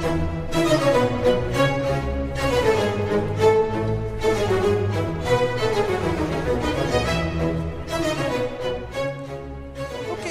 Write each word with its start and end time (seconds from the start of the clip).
Okay, 0.00 0.08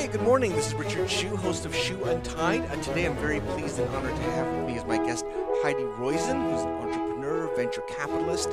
good 0.07 0.21
morning. 0.23 0.53
This 0.55 0.69
is 0.69 0.73
Richard 0.73 1.07
Hsu, 1.07 1.35
host 1.35 1.67
of 1.67 1.75
Hsu 1.75 2.03
Untied. 2.03 2.65
Uh, 2.65 2.81
today 2.81 3.05
I'm 3.05 3.15
very 3.17 3.41
pleased 3.41 3.77
and 3.77 3.87
honored 3.95 4.15
to 4.15 4.21
have 4.23 4.47
with 4.55 4.65
me 4.65 4.77
as 4.77 4.85
my 4.85 4.97
guest 4.97 5.23
Heidi 5.61 5.83
Roizen, 5.83 6.49
who's 6.49 6.61
an 6.63 6.69
entrepreneur, 6.69 7.55
venture 7.55 7.81
capitalist. 7.81 8.49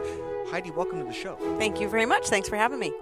Heidi, 0.51 0.71
welcome 0.71 0.99
to 0.99 1.07
the 1.07 1.15
show. 1.15 1.37
Thank 1.57 1.81
you 1.81 1.89
very 1.89 2.05
much. 2.05 2.29
Thanks 2.29 2.47
for 2.47 2.57
having 2.57 2.79
me. 2.79 2.93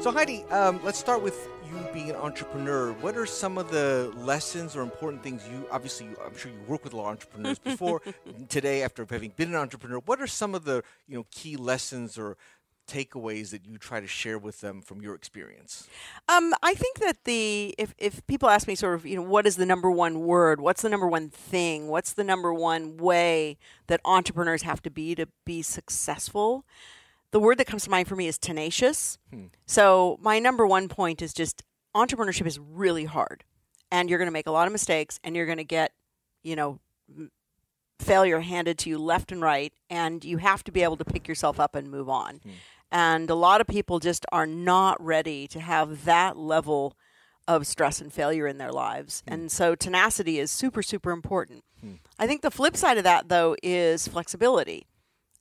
So, 0.00 0.10
Heidi, 0.10 0.44
um, 0.44 0.80
let's 0.82 0.98
start 0.98 1.22
with 1.22 1.48
you 1.66 1.76
being 1.92 2.10
an 2.10 2.16
entrepreneur. 2.16 2.92
What 2.94 3.16
are 3.16 3.26
some 3.26 3.58
of 3.58 3.70
the 3.70 4.12
lessons 4.16 4.76
or 4.76 4.82
important 4.82 5.22
things 5.22 5.46
you 5.48 5.66
obviously, 5.70 6.08
I'm 6.24 6.36
sure 6.36 6.50
you 6.50 6.58
work 6.66 6.84
with 6.84 6.92
a 6.92 6.96
lot 6.96 7.04
of 7.04 7.10
entrepreneurs 7.10 7.58
before 7.70 8.02
today, 8.48 8.82
after 8.82 9.06
having 9.08 9.32
been 9.36 9.50
an 9.50 9.56
entrepreneur. 9.56 9.98
What 10.00 10.20
are 10.20 10.26
some 10.26 10.54
of 10.54 10.64
the 10.64 10.82
you 11.06 11.16
know 11.16 11.26
key 11.30 11.56
lessons 11.56 12.18
or 12.18 12.36
takeaways 12.90 13.50
that 13.50 13.64
you 13.64 13.78
try 13.78 14.00
to 14.00 14.06
share 14.06 14.38
with 14.38 14.60
them 14.60 14.80
from 14.82 15.00
your 15.00 15.14
experience? 15.14 15.88
Um, 16.28 16.52
I 16.62 16.74
think 16.74 16.98
that 16.98 17.24
the 17.24 17.74
if 17.78 17.94
if 17.98 18.26
people 18.26 18.48
ask 18.48 18.66
me 18.66 18.74
sort 18.74 18.94
of 18.94 19.06
you 19.06 19.16
know 19.16 19.22
what 19.22 19.46
is 19.46 19.56
the 19.56 19.66
number 19.66 19.90
one 19.90 20.20
word, 20.20 20.60
what's 20.60 20.82
the 20.82 20.88
number 20.88 21.08
one 21.08 21.28
thing, 21.28 21.88
what's 21.88 22.12
the 22.12 22.24
number 22.24 22.52
one 22.52 22.96
way 22.96 23.58
that 23.86 24.00
entrepreneurs 24.04 24.62
have 24.62 24.82
to 24.82 24.90
be 24.90 25.14
to 25.14 25.26
be 25.44 25.62
successful, 25.62 26.64
the 27.32 27.40
word 27.40 27.58
that 27.58 27.66
comes 27.66 27.84
to 27.84 27.90
mind 27.90 28.08
for 28.08 28.16
me 28.16 28.26
is 28.26 28.38
tenacious. 28.38 29.18
Hmm. 29.32 29.46
So 29.66 30.18
my 30.22 30.38
number 30.38 30.66
one 30.66 30.88
point 30.88 31.22
is 31.22 31.32
just 31.32 31.62
entrepreneurship 31.94 32.46
is 32.46 32.58
really 32.58 33.04
hard, 33.04 33.44
and 33.90 34.08
you're 34.08 34.18
going 34.18 34.26
to 34.26 34.32
make 34.32 34.46
a 34.46 34.52
lot 34.52 34.66
of 34.66 34.72
mistakes, 34.72 35.20
and 35.22 35.36
you're 35.36 35.46
going 35.46 35.58
to 35.58 35.64
get 35.64 35.92
you 36.42 36.56
know 36.56 36.80
failure 37.98 38.40
handed 38.40 38.78
to 38.78 38.90
you 38.90 38.98
left 38.98 39.30
and 39.30 39.42
right, 39.42 39.72
and 39.88 40.24
you 40.24 40.38
have 40.38 40.64
to 40.64 40.72
be 40.72 40.82
able 40.82 40.96
to 40.96 41.04
pick 41.04 41.28
yourself 41.28 41.60
up 41.60 41.74
and 41.74 41.90
move 41.90 42.08
on. 42.08 42.40
Hmm. 42.42 42.50
And 42.92 43.30
a 43.30 43.36
lot 43.36 43.60
of 43.60 43.68
people 43.68 44.00
just 44.00 44.26
are 44.32 44.46
not 44.46 45.00
ready 45.02 45.46
to 45.48 45.60
have 45.60 46.04
that 46.06 46.36
level 46.36 46.96
of 47.46 47.66
stress 47.66 48.00
and 48.00 48.12
failure 48.12 48.48
in 48.48 48.58
their 48.58 48.72
lives. 48.72 49.22
Hmm. 49.26 49.34
And 49.34 49.52
so 49.52 49.74
tenacity 49.74 50.38
is 50.38 50.50
super, 50.50 50.82
super 50.82 51.12
important. 51.12 51.64
I 52.18 52.26
think 52.26 52.42
the 52.42 52.50
flip 52.50 52.76
side 52.76 52.98
of 52.98 53.04
that, 53.04 53.28
though, 53.28 53.56
is 53.62 54.06
flexibility. 54.06 54.86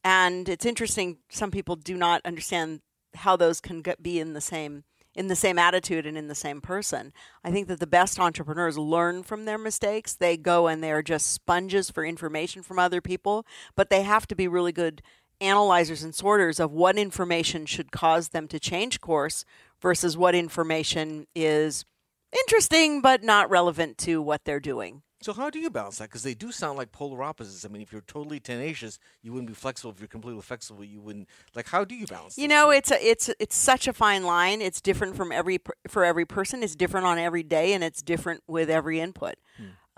And 0.03 0.47
it's 0.47 0.65
interesting, 0.65 1.17
some 1.29 1.51
people 1.51 1.75
do 1.75 1.95
not 1.95 2.21
understand 2.25 2.81
how 3.13 3.35
those 3.35 3.59
can 3.59 3.81
get, 3.81 4.01
be 4.01 4.19
in 4.19 4.33
the 4.33 4.41
same 4.41 4.83
in 5.15 5.27
the 5.27 5.35
same 5.35 5.57
attitude 5.57 6.05
and 6.05 6.17
in 6.17 6.27
the 6.27 6.35
same 6.35 6.61
person. 6.61 7.11
I 7.43 7.51
think 7.51 7.67
that 7.67 7.79
the 7.79 7.87
best 7.87 8.19
entrepreneurs 8.19 8.77
learn 8.77 9.23
from 9.23 9.45
their 9.45 9.57
mistakes. 9.57 10.15
They 10.15 10.37
go 10.37 10.67
and 10.67 10.83
they 10.83 10.91
are 10.91 11.01
just 11.01 11.31
sponges 11.33 11.89
for 11.89 12.05
information 12.05 12.61
from 12.61 12.79
other 12.79 13.01
people, 13.01 13.45
but 13.75 13.89
they 13.89 14.03
have 14.03 14.27
to 14.27 14.35
be 14.35 14.47
really 14.47 14.71
good 14.71 15.01
analyzers 15.41 16.03
and 16.03 16.13
sorters 16.13 16.59
of 16.59 16.71
what 16.71 16.97
information 16.97 17.65
should 17.65 17.91
cause 17.91 18.29
them 18.29 18.47
to 18.49 18.59
change 18.59 19.01
course 19.01 19.45
versus 19.81 20.17
what 20.17 20.35
information 20.35 21.25
is 21.35 21.85
interesting 22.31 23.01
but 23.01 23.23
not 23.23 23.49
relevant 23.49 23.97
to 23.97 24.21
what 24.21 24.45
they're 24.45 24.59
doing. 24.59 25.01
So, 25.21 25.33
how 25.33 25.49
do 25.49 25.59
you 25.59 25.69
balance 25.69 25.97
that? 25.97 26.05
Because 26.05 26.23
they 26.23 26.33
do 26.33 26.51
sound 26.51 26.77
like 26.77 26.91
polar 26.93 27.21
opposites. 27.23 27.65
I 27.65 27.67
mean, 27.67 27.81
if 27.81 27.91
you're 27.91 28.01
totally 28.01 28.39
tenacious, 28.39 28.99
you 29.21 29.33
wouldn't 29.33 29.49
be 29.49 29.53
flexible. 29.53 29.91
If 29.91 29.99
you're 29.99 30.07
completely 30.07 30.41
flexible, 30.41 30.83
you 30.83 31.01
wouldn't. 31.01 31.27
Like, 31.55 31.67
how 31.67 31.83
do 31.83 31.93
you 31.93 32.05
balance? 32.07 32.35
That? 32.35 32.41
You 32.41 32.47
know, 32.47 32.67
two? 32.67 32.77
it's 32.77 32.91
a, 32.91 33.05
it's 33.09 33.29
it's 33.39 33.57
such 33.57 33.87
a 33.87 33.93
fine 33.93 34.23
line. 34.23 34.61
It's 34.61 34.79
different 34.79 35.17
from 35.17 35.31
every 35.31 35.59
for 35.87 36.05
every 36.05 36.25
person. 36.25 36.63
It's 36.63 36.75
different 36.75 37.05
on 37.05 37.17
every 37.17 37.43
day, 37.43 37.73
and 37.73 37.83
it's 37.83 38.01
different 38.01 38.43
with 38.47 38.69
every 38.69 38.99
input. 39.01 39.35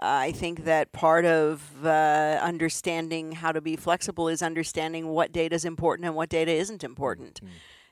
Uh, 0.02 0.26
I 0.30 0.32
think 0.32 0.66
that 0.66 0.92
part 0.92 1.26
of 1.26 1.86
uh, 1.86 2.40
understanding 2.42 3.34
how 3.34 3.52
to 3.52 3.62
be 3.62 3.76
flexible 3.76 4.28
is 4.28 4.42
understanding 4.42 5.10
what 5.10 5.32
data 5.32 5.54
is 5.54 5.64
important 5.64 6.08
and 6.08 6.16
what 6.16 6.30
data 6.30 6.52
isn't 6.52 6.84
important. 6.84 7.40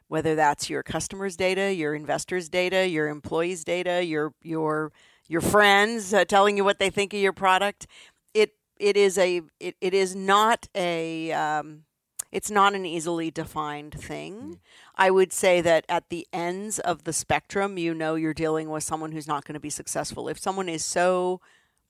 Whether 0.08 0.34
that's 0.34 0.72
your 0.72 0.82
customers' 0.82 1.36
data, 1.36 1.72
your 1.72 1.94
investors' 1.94 2.50
data, 2.50 2.90
your 2.90 3.10
employees' 3.10 3.64
data, 3.64 4.04
your 4.04 4.34
your 4.42 4.92
your 5.30 5.42
friends 5.42 6.14
uh, 6.14 6.26
telling 6.26 6.58
you 6.58 6.66
what 6.66 6.80
they 6.80 6.90
think 6.90 7.14
of 7.14 7.22
your 7.22 7.32
product, 7.32 7.88
it 8.34 8.56
it 8.78 8.98
is 8.98 9.18
a 9.18 9.42
it, 9.60 9.76
it 9.80 9.94
is 9.94 10.16
not 10.16 10.68
a 10.76 11.32
um, 11.32 11.84
it's 12.32 12.52
not 12.52 12.74
an 12.74 12.86
easily 12.86 13.32
defined 13.32 13.94
thing. 13.94 14.60
I 14.96 15.12
would 15.12 15.32
say 15.32 15.62
that 15.62 15.86
at 15.88 16.10
the 16.10 16.28
ends 16.34 16.80
of 16.80 17.04
the 17.04 17.14
spectrum, 17.14 17.78
you 17.78 17.94
know 17.94 18.16
you're 18.16 18.34
dealing 18.34 18.70
with 18.70 18.84
someone 18.84 19.14
who's 19.14 19.28
not 19.28 19.46
going 19.46 19.54
to 19.54 19.60
be 19.60 19.70
successful. 19.70 20.28
If 20.28 20.40
someone 20.40 20.68
is 20.68 20.84
so 20.84 21.40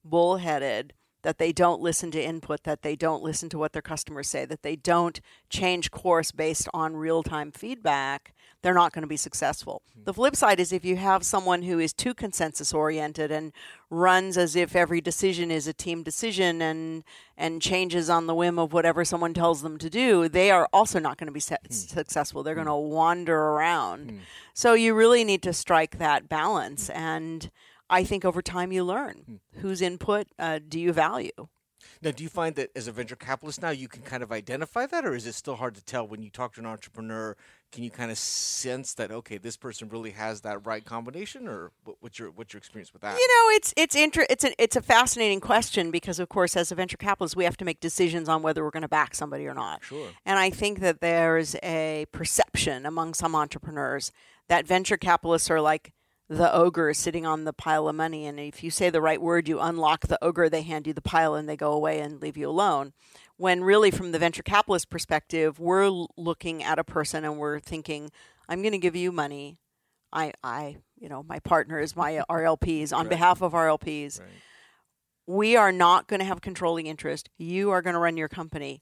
bullheaded 0.04 0.94
that 1.22 1.38
they 1.38 1.52
don't 1.52 1.82
listen 1.82 2.12
to 2.12 2.24
input, 2.24 2.64
that 2.64 2.82
they 2.82 2.96
don't 2.96 3.24
listen 3.24 3.50
to 3.50 3.58
what 3.58 3.74
their 3.74 3.82
customers 3.82 4.30
say, 4.30 4.46
that 4.46 4.64
they 4.64 4.76
don't 4.76 5.20
change 5.50 5.92
course 5.92 6.32
based 6.32 6.70
on 6.74 6.96
real 6.96 7.24
time 7.24 7.52
feedback, 7.52 8.34
they're 8.62 8.74
not 8.74 8.92
going 8.92 9.04
to 9.04 9.08
be 9.08 9.18
successful. 9.18 9.82
Hmm. 9.94 10.04
The 10.06 10.14
flip 10.14 10.36
side 10.36 10.60
is 10.60 10.74
if 10.74 10.84
you 10.84 10.98
have 10.98 11.24
someone 11.26 11.64
who 11.64 11.80
is 11.80 11.94
too 11.94 12.14
consensus 12.14 12.74
oriented 12.74 13.32
and 13.32 13.54
runs 13.90 14.38
as 14.38 14.56
if 14.56 14.76
every 14.76 15.02
decision 15.02 15.52
is 15.52 15.68
a 15.68 15.74
team 15.74 16.04
decision 16.04 16.62
and 16.62 17.04
and 17.38 17.62
changes 17.62 18.10
on 18.10 18.28
the 18.28 18.36
whim 18.36 18.60
of 18.60 18.74
whatever 18.74 19.06
someone 19.06 19.34
tells 19.34 19.62
them 19.62 19.78
to 19.78 19.90
do, 19.90 20.28
they 20.28 20.52
are 20.52 20.68
also 20.74 21.00
not 21.00 21.18
going 21.18 21.28
to 21.28 21.34
be 21.34 21.40
se- 21.40 21.58
hmm. 21.66 21.74
successful. 21.74 22.44
They're 22.44 22.54
hmm. 22.56 22.66
going 22.66 22.68
to 22.68 22.96
wander 22.96 23.38
around. 23.38 24.20
So 24.54 24.74
you 24.74 24.94
really 24.94 25.24
need 25.24 25.42
to 25.44 25.54
strike 25.54 25.98
that 26.00 26.28
balance 26.28 26.90
and 26.90 27.50
I 27.90 28.04
think 28.04 28.24
over 28.24 28.42
time 28.42 28.72
you 28.72 28.84
learn 28.84 29.40
whose 29.62 29.82
input 29.82 30.28
uh, 30.38 30.60
do 30.68 30.80
you 30.80 30.94
value. 30.94 31.48
Now, 32.02 32.12
do 32.12 32.24
you 32.24 32.30
find 32.30 32.56
that 32.56 32.70
as 32.78 32.88
a 32.88 32.94
venture 32.94 33.18
capitalist 33.18 33.62
now 33.62 33.72
you 33.72 33.90
can 33.90 34.04
kind 34.04 34.24
of 34.24 34.32
identify 34.32 34.86
that, 34.86 35.06
or 35.06 35.16
is 35.16 35.28
it 35.28 35.34
still 35.34 35.56
hard 35.56 35.76
to 35.76 35.84
tell 35.84 36.08
when 36.08 36.22
you 36.22 36.30
talk 36.30 36.54
to 36.54 36.62
an 36.62 36.66
entrepreneur? 36.66 37.36
Can 37.72 37.84
you 37.84 37.92
kind 37.92 38.10
of 38.10 38.18
sense 38.18 38.94
that 38.96 39.12
okay, 39.12 39.38
this 39.38 39.58
person 39.58 39.90
really 39.90 40.12
has 40.12 40.42
that 40.42 40.66
right 40.66 40.84
combination, 40.84 41.48
or 41.48 41.72
what's 42.00 42.18
your 42.18 42.32
what's 42.32 42.54
your 42.54 42.60
experience 42.60 42.94
with 42.94 43.02
that? 43.02 43.18
You 43.18 43.28
know, 43.28 43.56
it's 43.56 43.74
it's 43.76 43.96
inter- 43.96 44.26
it's 44.30 44.44
a 44.46 44.54
it's 44.62 44.76
a 44.76 44.82
fascinating 44.82 45.42
question 45.42 45.92
because 45.92 46.20
of 46.20 46.30
course 46.30 46.56
as 46.56 46.72
a 46.72 46.76
venture 46.76 46.98
capitalist 46.98 47.36
we 47.36 47.44
have 47.44 47.58
to 47.58 47.66
make 47.66 47.82
decisions 47.82 48.30
on 48.30 48.42
whether 48.42 48.64
we're 48.64 48.72
going 48.72 48.82
to 48.82 48.88
back 48.88 49.14
somebody 49.14 49.46
or 49.46 49.54
not. 49.54 49.84
Sure. 49.84 50.08
And 50.26 50.40
I 50.40 50.50
think 50.50 50.80
that 50.80 51.02
there's 51.02 51.56
a 51.62 52.06
perception 52.14 52.86
among 52.86 53.14
some 53.14 53.36
entrepreneurs 53.36 54.12
that 54.48 54.66
venture 54.66 54.98
capitalists 54.98 55.52
are 55.52 55.62
like 55.62 55.92
the 56.30 56.54
ogre 56.54 56.94
sitting 56.94 57.26
on 57.26 57.44
the 57.44 57.54
pile 57.54 57.88
of 57.88 57.96
money 57.96 58.28
and 58.28 58.40
if 58.40 58.64
you 58.64 58.70
say 58.70 58.90
the 58.92 59.02
right 59.02 59.20
word 59.22 59.48
you 59.48 59.60
unlock 59.60 60.06
the 60.08 60.24
ogre 60.24 60.48
they 60.48 60.62
hand 60.62 60.86
you 60.86 60.94
the 60.94 61.02
pile 61.02 61.34
and 61.34 61.50
they 61.50 61.58
go 61.58 61.72
away 61.74 62.00
and 62.00 62.22
leave 62.22 62.38
you 62.38 62.48
alone. 62.50 62.94
When 63.38 63.64
really 63.64 63.90
from 63.90 64.12
the 64.12 64.20
venture 64.20 64.44
capitalist 64.44 64.90
perspective 64.90 65.60
we're 65.60 65.90
looking 66.18 66.64
at 66.64 66.78
a 66.80 66.84
person 66.84 67.26
and 67.26 67.38
we're 67.40 67.60
thinking 67.60 68.12
i'm 68.48 68.62
going 68.62 68.74
to 68.74 68.78
give 68.78 68.96
you 68.96 69.12
money. 69.12 69.58
I 70.14 70.34
i 70.44 70.78
you 71.00 71.10
know 71.10 71.24
my 71.24 71.40
partners 71.40 71.96
my 71.96 72.22
rlps 72.30 72.94
on 72.94 73.02
Right. 73.06 73.10
behalf 73.10 73.42
of 73.42 73.54
rlps 73.54 74.20
Right. 74.20 74.30
we 75.26 75.56
are 75.56 75.72
not 75.72 76.08
going 76.08 76.20
to 76.20 76.26
have 76.26 76.42
controlling 76.42 76.86
interest. 76.88 77.30
You 77.38 77.72
are 77.72 77.82
going 77.82 77.94
to 77.96 78.00
run 78.00 78.18
your 78.18 78.30
company 78.30 78.82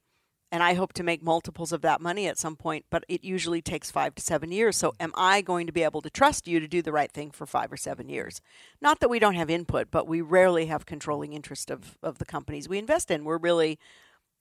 and 0.52 0.63
I 0.63 0.74
hope 0.75 0.94
to 0.94 1.03
make 1.03 1.22
multiples 1.22 1.72
of 1.72 1.81
that 1.81 2.00
money 2.00 2.28
at 2.28 2.38
some 2.38 2.56
point, 2.56 2.85
but 2.90 3.03
it 3.08 3.24
usually 3.24 3.62
takes 3.62 3.91
five 3.91 4.16
to 4.16 4.22
seven 4.22 4.52
years. 4.52 4.78
So, 4.78 4.94
am 5.00 5.12
I 5.16 5.41
going 5.41 5.68
to 5.68 5.74
be 5.74 5.84
able 5.84 6.02
to 6.02 6.09
trust 6.09 6.47
you 6.47 6.59
to 6.59 6.68
do 6.68 6.81
the 6.81 6.91
right 6.91 7.12
thing 7.12 7.31
for 7.31 7.46
five 7.46 7.72
or 7.72 7.78
seven 7.78 8.08
years? 8.08 8.41
Not 8.81 9.00
that 9.00 9.09
we 9.09 9.19
don't 9.19 9.35
have 9.35 9.50
input, 9.50 9.91
but 9.91 10.08
we 10.08 10.22
rarely 10.22 10.68
have 10.68 10.85
controlling 10.85 11.34
interest 11.34 11.69
of, 11.69 11.97
of 12.02 12.18
the 12.19 12.25
companies 12.25 12.69
we 12.69 12.78
invest 12.78 13.12
in. 13.12 13.25
We're 13.25 13.38
really, 13.38 13.78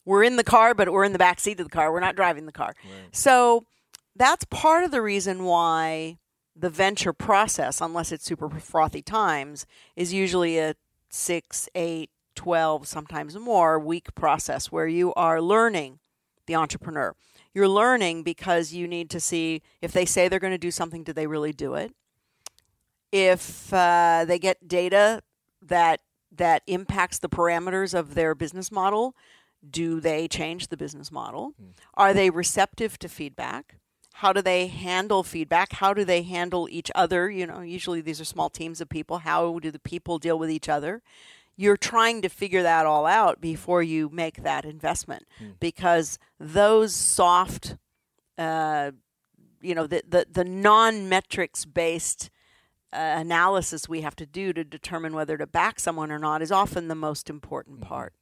we're 0.05 0.23
in 0.23 0.37
the 0.37 0.45
car, 0.45 0.75
but 0.75 0.93
we're 0.93 1.05
in 1.05 1.13
the 1.13 1.19
back 1.19 1.41
seat 1.41 1.59
of 1.59 1.67
the 1.67 1.71
car. 1.71 1.93
We're 1.93 2.01
not 2.01 2.17
driving 2.17 2.47
the 2.47 2.53
car. 2.53 2.75
So, 3.13 3.65
that's 4.15 4.45
part 4.45 4.85
of 4.85 4.93
the 4.93 5.03
reason 5.03 5.45
why 5.45 6.19
the 6.55 6.71
venture 6.71 7.13
process, 7.13 7.81
unless 7.81 8.13
it's 8.13 8.25
super 8.25 8.49
frothy 8.49 9.03
times, 9.03 9.67
is 9.95 10.13
usually 10.13 10.59
a 10.59 10.75
six, 11.11 11.69
eight, 11.75 12.11
12, 12.37 12.87
sometimes 12.87 13.37
more 13.37 13.79
week 13.79 14.15
process 14.15 14.71
where 14.71 14.87
you 14.87 15.13
are 15.15 15.41
learning 15.43 15.99
the 16.47 16.55
entrepreneur. 16.55 17.15
You're 17.53 17.69
learning 17.69 18.23
because 18.23 18.73
you 18.73 18.87
need 18.87 19.11
to 19.11 19.21
see 19.21 19.63
if 19.83 19.93
they 19.93 20.05
say 20.05 20.29
they're 20.29 20.39
going 20.39 20.53
to 20.53 20.59
do 20.59 20.71
something, 20.71 21.03
do 21.03 21.13
they 21.13 21.27
really 21.27 21.53
do 21.53 21.75
it? 21.75 21.93
If 23.11 23.73
uh, 23.73 24.25
they 24.27 24.39
get 24.39 24.69
data 24.69 25.23
that 25.63 26.01
that 26.33 26.63
impacts 26.67 27.19
the 27.19 27.29
parameters 27.29 27.95
of 27.99 28.15
their 28.15 28.35
business 28.35 28.71
model, 28.71 29.17
do 29.69 30.01
they 30.01 30.29
change 30.29 30.69
the 30.69 30.77
business 30.77 31.11
model? 31.11 31.55
Are 31.95 32.13
they 32.13 32.31
receptive 32.31 32.99
to 32.99 33.09
feedback? 33.09 33.77
How 34.15 34.33
do 34.33 34.43
they 34.43 34.67
handle 34.67 35.23
feedback? 35.23 35.75
How 35.75 35.93
do 35.93 36.05
they 36.05 36.23
handle 36.23 36.69
each 36.71 36.91
other? 36.95 37.31
You 37.31 37.47
know, 37.47 37.61
usually 37.61 38.01
these 38.01 38.21
are 38.21 38.25
small 38.25 38.51
teams 38.51 38.81
of 38.81 38.89
people. 38.89 39.19
How 39.19 39.59
do 39.59 39.71
the 39.71 39.79
people 39.79 40.19
deal 40.19 40.39
with 40.39 40.51
each 40.51 40.69
other? 40.69 41.03
You're 41.57 41.77
trying 41.77 42.23
to 42.23 42.29
figure 42.29 42.63
that 42.63 42.85
all 42.87 43.07
out 43.07 43.41
before 43.41 43.83
you 43.83 44.11
make 44.13 44.43
that 44.43 44.65
investment 44.65 45.25
because 45.59 46.19
those 46.39 46.95
soft, 46.95 47.77
uh, 48.39 48.91
you 49.63 49.75
know, 49.75 49.87
the, 49.87 50.03
the, 50.09 50.27
the 50.31 50.45
non 50.45 51.09
metrics 51.09 51.65
based 51.65 52.31
uh, 52.93 52.99
analysis 53.19 53.89
we 53.89 54.03
have 54.03 54.17
to 54.17 54.27
do 54.27 54.53
to 54.53 54.65
determine 54.65 55.13
whether 55.15 55.37
to 55.37 55.47
back 55.47 55.81
someone 55.81 56.13
or 56.13 56.19
not 56.19 56.43
is 56.43 56.53
often 56.53 56.89
the 56.89 56.95
most 56.95 57.29
important 57.31 57.81
part. 57.81 58.13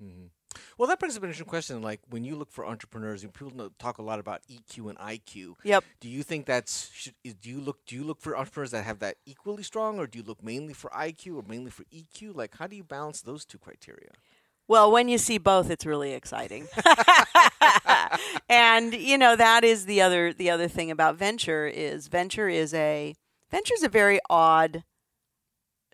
Well, 0.78 0.88
that 0.88 0.98
brings 0.98 1.16
up 1.16 1.22
an 1.22 1.28
interesting 1.28 1.48
question. 1.48 1.82
Like 1.82 2.00
when 2.10 2.24
you 2.24 2.36
look 2.36 2.50
for 2.50 2.66
entrepreneurs, 2.66 3.22
and 3.24 3.32
people 3.32 3.70
talk 3.78 3.98
a 3.98 4.02
lot 4.02 4.18
about 4.18 4.42
EQ 4.50 4.90
and 4.90 4.98
IQ. 4.98 5.54
Yep. 5.62 5.84
Do 6.00 6.08
you 6.08 6.22
think 6.22 6.46
that's 6.46 6.90
should, 6.92 7.14
is, 7.22 7.34
do 7.34 7.50
you 7.50 7.60
look 7.60 7.84
do 7.86 7.96
you 7.96 8.04
look 8.04 8.20
for 8.20 8.36
entrepreneurs 8.36 8.70
that 8.72 8.84
have 8.84 8.98
that 9.00 9.16
equally 9.26 9.62
strong, 9.62 9.98
or 9.98 10.06
do 10.06 10.18
you 10.18 10.24
look 10.24 10.42
mainly 10.42 10.72
for 10.74 10.90
IQ 10.90 11.36
or 11.36 11.44
mainly 11.46 11.70
for 11.70 11.84
EQ? 11.84 12.34
Like 12.34 12.56
how 12.56 12.66
do 12.66 12.76
you 12.76 12.84
balance 12.84 13.22
those 13.22 13.44
two 13.44 13.58
criteria? 13.58 14.10
Well, 14.66 14.90
when 14.90 15.08
you 15.08 15.18
see 15.18 15.36
both, 15.36 15.68
it's 15.68 15.84
really 15.84 16.14
exciting. 16.14 16.68
and 18.48 18.94
you 18.94 19.18
know 19.18 19.36
that 19.36 19.62
is 19.62 19.84
the 19.84 20.00
other 20.00 20.32
the 20.32 20.50
other 20.50 20.68
thing 20.68 20.90
about 20.90 21.16
venture 21.16 21.66
is 21.66 22.08
venture 22.08 22.48
is 22.48 22.72
a 22.72 23.14
venture 23.50 23.74
is 23.74 23.82
a 23.82 23.88
very 23.88 24.20
odd 24.30 24.84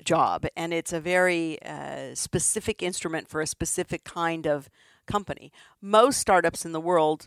job, 0.05 0.47
and 0.57 0.73
it's 0.73 0.93
a 0.93 1.01
very 1.01 1.61
uh, 1.63 2.15
specific 2.15 2.83
instrument 2.83 3.29
for 3.29 3.41
a 3.41 3.47
specific 3.47 4.05
kind 4.05 4.47
of 4.47 4.69
company. 5.07 5.53
Most 5.81 6.19
startups 6.19 6.65
in 6.65 6.73
the 6.73 6.81
world 6.81 7.27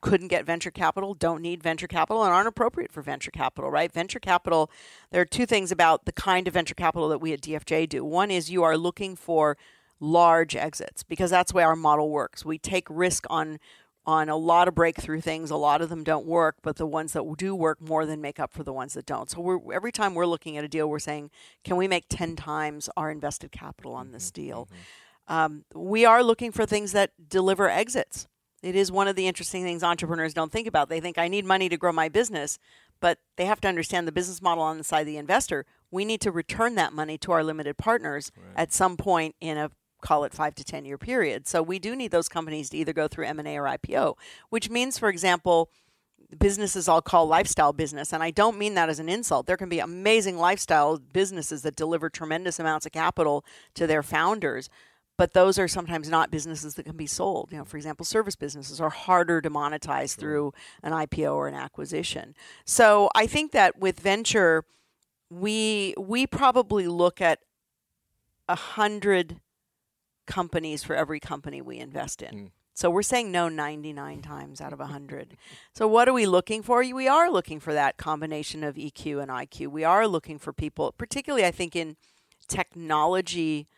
couldn't 0.00 0.28
get 0.28 0.46
venture 0.46 0.70
capital, 0.70 1.14
don't 1.14 1.42
need 1.42 1.62
venture 1.62 1.86
capital, 1.86 2.24
and 2.24 2.32
aren't 2.32 2.48
appropriate 2.48 2.90
for 2.90 3.02
venture 3.02 3.30
capital, 3.30 3.70
right? 3.70 3.92
Venture 3.92 4.18
capital, 4.18 4.70
there 5.10 5.20
are 5.20 5.26
two 5.26 5.46
things 5.46 5.70
about 5.70 6.06
the 6.06 6.12
kind 6.12 6.48
of 6.48 6.54
venture 6.54 6.74
capital 6.74 7.08
that 7.08 7.18
we 7.18 7.32
at 7.32 7.42
DFJ 7.42 7.88
do. 7.88 8.04
One 8.04 8.30
is 8.30 8.50
you 8.50 8.62
are 8.62 8.76
looking 8.76 9.14
for 9.14 9.56
large 10.00 10.56
exits 10.56 11.02
because 11.02 11.30
that's 11.30 11.52
the 11.52 11.56
way 11.58 11.62
our 11.62 11.76
model 11.76 12.10
works. 12.10 12.44
We 12.44 12.58
take 12.58 12.86
risk 12.88 13.26
on 13.28 13.58
on 14.06 14.28
a 14.28 14.36
lot 14.36 14.66
of 14.66 14.74
breakthrough 14.74 15.20
things. 15.20 15.50
A 15.50 15.56
lot 15.56 15.82
of 15.82 15.88
them 15.88 16.04
don't 16.04 16.26
work, 16.26 16.56
but 16.62 16.76
the 16.76 16.86
ones 16.86 17.12
that 17.12 17.36
do 17.36 17.54
work 17.54 17.80
more 17.80 18.06
than 18.06 18.20
make 18.20 18.40
up 18.40 18.52
for 18.52 18.62
the 18.64 18.72
ones 18.72 18.94
that 18.94 19.06
don't. 19.06 19.30
So 19.30 19.40
we're 19.40 19.72
every 19.72 19.92
time 19.92 20.14
we're 20.14 20.26
looking 20.26 20.56
at 20.56 20.64
a 20.64 20.68
deal, 20.68 20.88
we're 20.88 20.98
saying, 20.98 21.30
can 21.64 21.76
we 21.76 21.86
make 21.86 22.06
ten 22.08 22.36
times 22.36 22.88
our 22.96 23.10
invested 23.10 23.52
capital 23.52 23.94
on 23.94 24.12
this 24.12 24.30
Mm-hmm, 24.30 24.42
deal? 24.42 24.68
Um, 25.28 25.64
we 25.74 26.04
are 26.04 26.24
looking 26.24 26.50
for 26.50 26.66
things 26.66 26.92
that 26.92 27.12
deliver 27.28 27.68
exits. 27.68 28.26
It 28.62 28.74
is 28.74 28.90
one 28.90 29.08
of 29.08 29.16
the 29.16 29.26
interesting 29.26 29.62
things 29.62 29.82
entrepreneurs 29.82 30.34
don't 30.34 30.52
think 30.52 30.66
about. 30.66 30.88
They 30.88 31.00
think 31.00 31.16
I 31.16 31.28
need 31.28 31.44
money 31.44 31.68
to 31.68 31.76
grow 31.76 31.92
my 31.92 32.08
business, 32.08 32.58
but 33.00 33.18
they 33.36 33.46
have 33.46 33.60
to 33.62 33.68
understand 33.68 34.08
the 34.08 34.12
business 34.12 34.42
model 34.42 34.64
on 34.64 34.76
the 34.76 34.84
side 34.84 35.00
of 35.00 35.06
the 35.06 35.16
investor. 35.16 35.66
We 35.90 36.04
need 36.04 36.20
to 36.22 36.30
return 36.30 36.74
that 36.74 36.92
money 36.92 37.16
to 37.18 37.32
our 37.32 37.42
limited 37.44 37.76
partners 37.78 38.32
at 38.56 38.72
some 38.72 38.96
point 38.96 39.34
in 39.40 39.56
a 39.56 39.70
call 40.00 40.24
it 40.24 40.32
five 40.32 40.54
to 40.56 40.64
ten 40.64 40.84
year 40.84 40.98
period. 40.98 41.46
So 41.46 41.62
we 41.62 41.78
do 41.78 41.94
need 41.94 42.10
those 42.10 42.28
companies 42.28 42.70
to 42.70 42.76
either 42.76 42.92
go 42.92 43.08
through 43.08 43.26
M 43.26 43.38
and 43.38 43.48
A 43.48 43.56
or 43.56 43.64
IPO, 43.64 44.16
which 44.48 44.70
means, 44.70 44.98
for 44.98 45.08
example, 45.08 45.70
businesses 46.38 46.88
I'll 46.88 47.02
call 47.02 47.26
lifestyle 47.26 47.72
business, 47.72 48.12
and 48.12 48.22
I 48.22 48.30
don't 48.30 48.58
mean 48.58 48.74
that 48.74 48.88
as 48.88 48.98
an 48.98 49.08
insult. 49.08 49.46
There 49.46 49.56
can 49.56 49.68
be 49.68 49.80
amazing 49.80 50.36
lifestyle 50.36 50.98
businesses 50.98 51.62
that 51.62 51.76
deliver 51.76 52.08
tremendous 52.08 52.58
amounts 52.58 52.86
of 52.86 52.92
capital 52.92 53.44
to 53.74 53.86
their 53.86 54.02
founders, 54.02 54.68
but 55.16 55.32
those 55.32 55.58
are 55.58 55.68
sometimes 55.68 56.08
not 56.08 56.30
businesses 56.30 56.74
that 56.74 56.84
can 56.84 56.96
be 56.96 57.06
sold. 57.06 57.50
You 57.52 57.58
know, 57.58 57.64
for 57.64 57.76
example, 57.76 58.06
service 58.06 58.36
businesses 58.36 58.80
are 58.80 58.90
harder 58.90 59.40
to 59.40 59.50
monetize 59.50 60.16
through 60.16 60.52
an 60.82 60.92
IPO 60.92 61.34
or 61.34 61.48
an 61.48 61.54
acquisition. 61.54 62.34
So 62.64 63.10
I 63.14 63.26
think 63.26 63.52
that 63.52 63.78
with 63.78 64.00
venture, 64.00 64.64
we 65.28 65.94
we 65.98 66.26
probably 66.26 66.88
look 66.88 67.20
at 67.20 67.40
a 68.48 68.56
hundred 68.56 69.40
companies 70.30 70.84
for 70.84 70.94
every 70.94 71.20
company 71.20 71.60
we 71.60 71.78
invest 71.78 72.22
in. 72.22 72.38
Hmm. 72.38 72.46
So 72.72 72.88
we're 72.88 73.02
saying 73.02 73.30
no 73.30 73.48
99 73.48 74.22
times 74.22 74.60
out 74.60 74.72
of 74.72 74.78
100. 74.78 75.36
So 75.74 75.86
what 75.86 76.08
are 76.08 76.12
we 76.12 76.26
looking 76.26 76.62
for? 76.62 76.78
We 76.80 77.08
are 77.08 77.30
looking 77.30 77.60
for 77.60 77.72
that 77.72 77.96
combination 77.96 78.62
of 78.64 78.76
EQ 78.76 79.22
and 79.22 79.30
IQ. 79.30 79.68
We 79.68 79.84
are 79.84 80.06
looking 80.06 80.38
for 80.38 80.52
people, 80.52 80.92
particularly 80.92 81.44
I 81.44 81.50
think 81.50 81.74
in 81.74 81.96
technology 82.48 83.68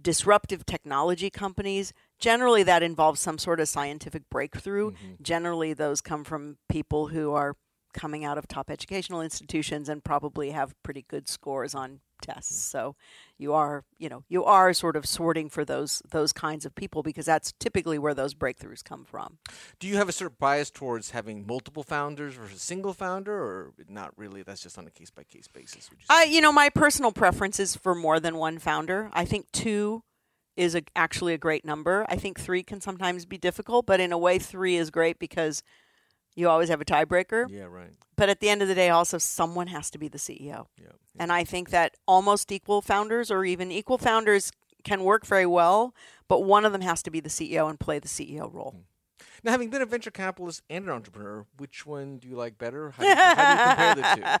disruptive 0.00 0.66
technology 0.66 1.30
companies. 1.30 1.92
Generally 2.18 2.64
that 2.64 2.82
involves 2.82 3.20
some 3.20 3.38
sort 3.38 3.60
of 3.60 3.68
scientific 3.68 4.28
breakthrough. 4.30 4.90
Mm-hmm. 4.90 5.22
Generally 5.22 5.74
those 5.74 6.00
come 6.00 6.24
from 6.24 6.58
people 6.68 7.08
who 7.08 7.32
are 7.32 7.56
coming 7.92 8.24
out 8.24 8.36
of 8.36 8.48
top 8.48 8.70
educational 8.70 9.20
institutions 9.22 9.88
and 9.88 10.02
probably 10.02 10.50
have 10.50 10.74
pretty 10.82 11.04
good 11.08 11.28
scores 11.28 11.74
on 11.74 12.00
Mm-hmm. 12.22 12.32
tests. 12.32 12.64
So 12.64 12.96
you 13.38 13.52
are, 13.52 13.84
you 13.98 14.08
know, 14.08 14.24
you 14.28 14.44
are 14.44 14.72
sort 14.72 14.96
of 14.96 15.06
sorting 15.06 15.48
for 15.48 15.64
those 15.64 16.02
those 16.10 16.32
kinds 16.32 16.64
of 16.64 16.74
people 16.74 17.02
because 17.02 17.26
that's 17.26 17.52
typically 17.58 17.98
where 17.98 18.14
those 18.14 18.34
breakthroughs 18.34 18.82
come 18.84 19.04
from. 19.04 19.38
Do 19.78 19.88
you 19.88 19.96
have 19.96 20.08
a 20.08 20.12
sort 20.12 20.30
of 20.30 20.38
bias 20.38 20.70
towards 20.70 21.10
having 21.10 21.46
multiple 21.46 21.82
founders 21.82 22.34
versus 22.34 22.62
single 22.62 22.92
founder, 22.92 23.34
or 23.34 23.72
not 23.88 24.12
really? 24.16 24.42
That's 24.42 24.62
just 24.62 24.78
on 24.78 24.86
a 24.86 24.90
case 24.90 25.10
by 25.10 25.24
case 25.24 25.48
basis. 25.48 25.90
Would 25.90 26.00
you 26.00 26.06
say? 26.06 26.14
I, 26.14 26.24
you 26.24 26.40
know, 26.40 26.52
my 26.52 26.70
personal 26.70 27.12
preference 27.12 27.58
is 27.60 27.76
for 27.76 27.94
more 27.94 28.20
than 28.20 28.36
one 28.36 28.58
founder. 28.58 29.10
I 29.12 29.24
think 29.24 29.50
two 29.52 30.02
is 30.56 30.74
a, 30.76 30.82
actually 30.94 31.34
a 31.34 31.38
great 31.38 31.64
number. 31.64 32.06
I 32.08 32.16
think 32.16 32.38
three 32.38 32.62
can 32.62 32.80
sometimes 32.80 33.26
be 33.26 33.38
difficult, 33.38 33.86
but 33.86 33.98
in 33.98 34.12
a 34.12 34.18
way, 34.18 34.38
three 34.38 34.76
is 34.76 34.90
great 34.90 35.18
because 35.18 35.62
you 36.34 36.48
always 36.48 36.68
have 36.68 36.80
a 36.80 36.84
tiebreaker. 36.84 37.46
yeah, 37.48 37.64
right. 37.64 37.90
But 38.16 38.28
at 38.28 38.40
the 38.40 38.48
end 38.48 38.62
of 38.62 38.68
the 38.68 38.74
day, 38.74 38.90
also 38.90 39.18
someone 39.18 39.66
has 39.68 39.90
to 39.90 39.98
be 39.98 40.08
the 40.08 40.18
CEO. 40.18 40.66
Yeah. 40.80 40.92
And 41.18 41.32
I 41.32 41.44
think 41.44 41.70
that 41.70 41.96
almost 42.06 42.52
equal 42.52 42.80
founders 42.80 43.30
or 43.30 43.44
even 43.44 43.72
equal 43.72 43.98
founders 43.98 44.52
can 44.84 45.02
work 45.02 45.26
very 45.26 45.46
well, 45.46 45.94
but 46.28 46.40
one 46.44 46.64
of 46.64 46.72
them 46.72 46.82
has 46.82 47.02
to 47.04 47.10
be 47.10 47.20
the 47.20 47.28
CEO 47.28 47.68
and 47.68 47.80
play 47.80 47.98
the 47.98 48.08
CEO 48.08 48.52
role. 48.52 48.76
Now, 49.42 49.50
having 49.50 49.68
been 49.68 49.82
a 49.82 49.86
venture 49.86 50.10
capitalist 50.10 50.62
and 50.70 50.84
an 50.84 50.90
entrepreneur, 50.90 51.44
which 51.58 51.84
one 51.84 52.18
do 52.18 52.28
you 52.28 52.36
like 52.36 52.56
better? 52.56 52.90
How 52.92 53.02
do 53.02 53.08
you, 53.08 53.14
how 53.14 53.94
do 53.94 54.00
you 54.00 54.06
compare 54.06 54.40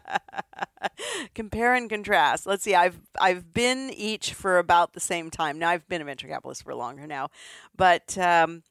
two? 0.80 0.88
Compare 1.34 1.74
and 1.74 1.90
contrast. 1.90 2.46
Let's 2.46 2.62
see. 2.62 2.74
I've 2.74 3.00
I've 3.18 3.52
been 3.52 3.90
each 3.90 4.34
for 4.34 4.58
about 4.58 4.92
the 4.92 5.00
same 5.00 5.30
time. 5.30 5.58
Now 5.58 5.70
I've 5.70 5.88
been 5.88 6.02
a 6.02 6.04
venture 6.04 6.28
capitalist 6.28 6.62
for 6.62 6.74
longer 6.74 7.06
now, 7.06 7.28
but 7.76 8.16
um, 8.18 8.62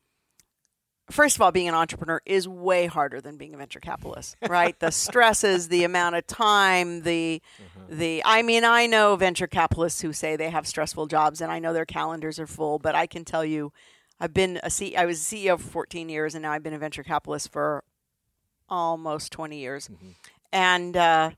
first 1.11 1.35
of 1.35 1.41
all, 1.41 1.51
being 1.51 1.67
an 1.67 1.75
entrepreneur 1.75 2.21
is 2.25 2.47
way 2.47 2.85
harder 2.85 3.21
than 3.21 3.37
being 3.37 3.53
a 3.53 3.57
venture 3.57 3.79
capitalist, 3.79 4.35
right? 4.49 4.77
the 4.79 4.91
stresses, 4.91 5.67
the 5.67 5.83
amount 5.83 6.15
of 6.15 6.25
time, 6.27 7.01
the 7.01 7.41
the 7.89 8.21
I 8.25 8.41
mean, 8.41 8.63
I 8.63 8.87
know 8.87 9.15
venture 9.15 9.47
capitalists 9.47 10.01
who 10.01 10.13
say 10.13 10.35
they 10.35 10.49
have 10.49 10.65
stressful 10.65 11.07
jobs 11.07 11.41
and 11.41 11.51
I 11.51 11.59
know 11.59 11.73
their 11.73 11.85
calendars 11.85 12.39
are 12.39 12.47
full, 12.47 12.79
but 12.79 12.95
I 12.95 13.07
can 13.07 13.25
tell 13.25 13.43
you 13.45 13.71
I've 14.19 14.33
been 14.33 14.59
a 14.63 14.69
C- 14.69 14.95
I 14.95 15.05
was 15.05 15.19
a 15.19 15.35
CEO 15.35 15.59
for 15.59 15.67
14 15.69 16.09
years 16.09 16.35
and 16.35 16.41
now 16.43 16.51
I've 16.51 16.63
been 16.63 16.73
a 16.73 16.79
venture 16.79 17.03
capitalist 17.03 17.51
for 17.51 17.83
almost 18.69 19.31
20 19.33 19.59
years. 19.59 19.89
And 20.51 20.95
uh, 20.95 21.31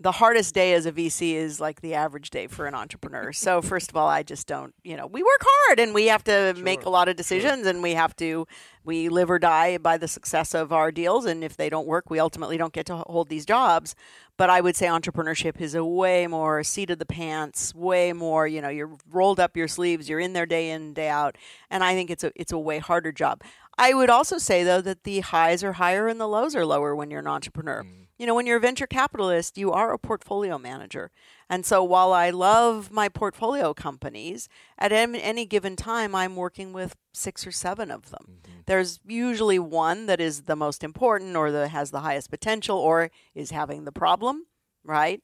the 0.00 0.12
hardest 0.12 0.54
day 0.54 0.72
as 0.72 0.86
a 0.86 0.92
VC 0.92 1.34
is 1.34 1.60
like 1.60 1.82
the 1.82 1.92
average 1.92 2.30
day 2.30 2.46
for 2.46 2.66
an 2.66 2.74
entrepreneur. 2.74 3.32
So 3.40 3.62
first 3.62 3.90
of 3.90 3.96
all, 3.96 4.06
I 4.06 4.22
just 4.22 4.46
don't, 4.46 4.74
you 4.84 4.96
know, 4.96 5.06
we 5.06 5.22
work 5.22 5.40
hard 5.42 5.80
and 5.80 5.94
we 5.94 6.06
have 6.06 6.22
to 6.24 6.54
make 6.58 6.84
a 6.84 6.90
lot 6.90 7.08
of 7.08 7.16
decisions 7.16 7.66
and 7.66 7.82
we 7.82 7.94
have 7.94 8.14
to 8.16 8.46
we 8.84 9.08
live 9.08 9.30
or 9.30 9.38
die 9.38 9.78
by 9.78 9.96
the 9.96 10.06
success 10.06 10.54
of 10.54 10.72
our 10.72 10.92
deals 10.92 11.24
and 11.24 11.42
if 11.42 11.56
they 11.56 11.68
don't 11.68 11.86
work, 11.86 12.10
we 12.10 12.18
ultimately 12.18 12.56
don't 12.56 12.72
get 12.72 12.86
to 12.86 12.96
hold 12.96 13.28
these 13.28 13.46
jobs. 13.46 13.94
But 14.36 14.50
I 14.50 14.60
would 14.60 14.76
say 14.76 14.86
entrepreneurship 14.86 15.60
is 15.60 15.74
a 15.74 15.84
way 15.84 16.26
more 16.26 16.62
seat 16.62 16.90
of 16.90 16.98
the 16.98 17.06
pants, 17.06 17.74
way 17.74 18.12
more, 18.12 18.46
you 18.46 18.60
know, 18.60 18.68
you're 18.68 18.90
rolled 19.10 19.40
up 19.40 19.56
your 19.56 19.68
sleeves, 19.68 20.08
you're 20.08 20.20
in 20.20 20.32
there 20.34 20.46
day 20.46 20.70
in, 20.70 20.92
day 20.94 21.08
out, 21.08 21.36
and 21.70 21.82
I 21.82 21.94
think 21.94 22.10
it's 22.10 22.24
a 22.24 22.32
it's 22.36 22.52
a 22.52 22.58
way 22.58 22.78
harder 22.78 23.12
job. 23.12 23.42
I 23.78 23.94
would 23.94 24.10
also 24.10 24.38
say 24.38 24.64
though 24.64 24.82
that 24.82 25.04
the 25.04 25.20
highs 25.20 25.64
are 25.64 25.74
higher 25.74 26.08
and 26.08 26.20
the 26.20 26.28
lows 26.28 26.54
are 26.54 26.66
lower 26.66 26.94
when 26.94 27.10
you're 27.10 27.20
an 27.20 27.26
entrepreneur. 27.26 27.82
Mm. 27.82 27.99
You 28.20 28.26
know, 28.26 28.34
when 28.34 28.44
you're 28.44 28.58
a 28.58 28.60
venture 28.60 28.86
capitalist, 28.86 29.56
you 29.56 29.72
are 29.72 29.94
a 29.94 29.98
portfolio 29.98 30.58
manager. 30.58 31.10
And 31.48 31.64
so 31.64 31.82
while 31.82 32.12
I 32.12 32.28
love 32.28 32.90
my 32.92 33.08
portfolio 33.08 33.72
companies, 33.72 34.46
at 34.76 34.92
any 34.92 35.46
given 35.46 35.74
time 35.74 36.14
I'm 36.14 36.36
working 36.36 36.74
with 36.74 36.96
6 37.14 37.46
or 37.46 37.50
7 37.50 37.90
of 37.90 38.10
them. 38.10 38.42
There's 38.66 39.00
usually 39.06 39.58
one 39.58 40.04
that 40.04 40.20
is 40.20 40.42
the 40.42 40.54
most 40.54 40.84
important 40.84 41.34
or 41.34 41.50
that 41.50 41.68
has 41.68 41.92
the 41.92 42.00
highest 42.00 42.28
potential 42.28 42.76
or 42.76 43.10
is 43.34 43.52
having 43.52 43.86
the 43.86 43.90
problem, 43.90 44.44
right? 44.84 45.22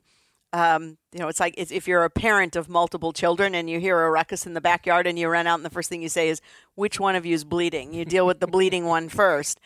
um, 0.57 0.97
you 1.13 1.19
know, 1.19 1.29
it's 1.29 1.41
like 1.41 1.55
it's, 1.59 1.71
if 1.71 1.87
you're 1.87 2.05
a 2.05 2.11
parent 2.11 2.57
of 2.57 2.69
multiple 2.69 3.13
children 3.13 3.55
and 3.55 3.69
you 3.69 3.79
hear 3.81 4.01
a 4.01 4.11
ruckus 4.11 4.47
in 4.47 4.55
the 4.55 4.61
backyard 4.61 5.07
and 5.07 5.19
you 5.19 5.29
run 5.29 5.47
out 5.47 5.57
and 5.57 5.65
the 5.65 5.71
first 5.71 5.91
thing 5.91 6.01
you 6.01 6.09
say 6.09 6.29
is, 6.29 6.41
which 6.75 6.99
one 6.99 7.15
of 7.15 7.27
you 7.27 7.35
is 7.35 7.45
bleeding? 7.45 7.93
You 7.93 8.07
deal 8.07 8.27
with 8.27 8.41
the 8.41 8.47
bleeding 8.47 8.87
one 8.87 9.09
first. 9.09 9.61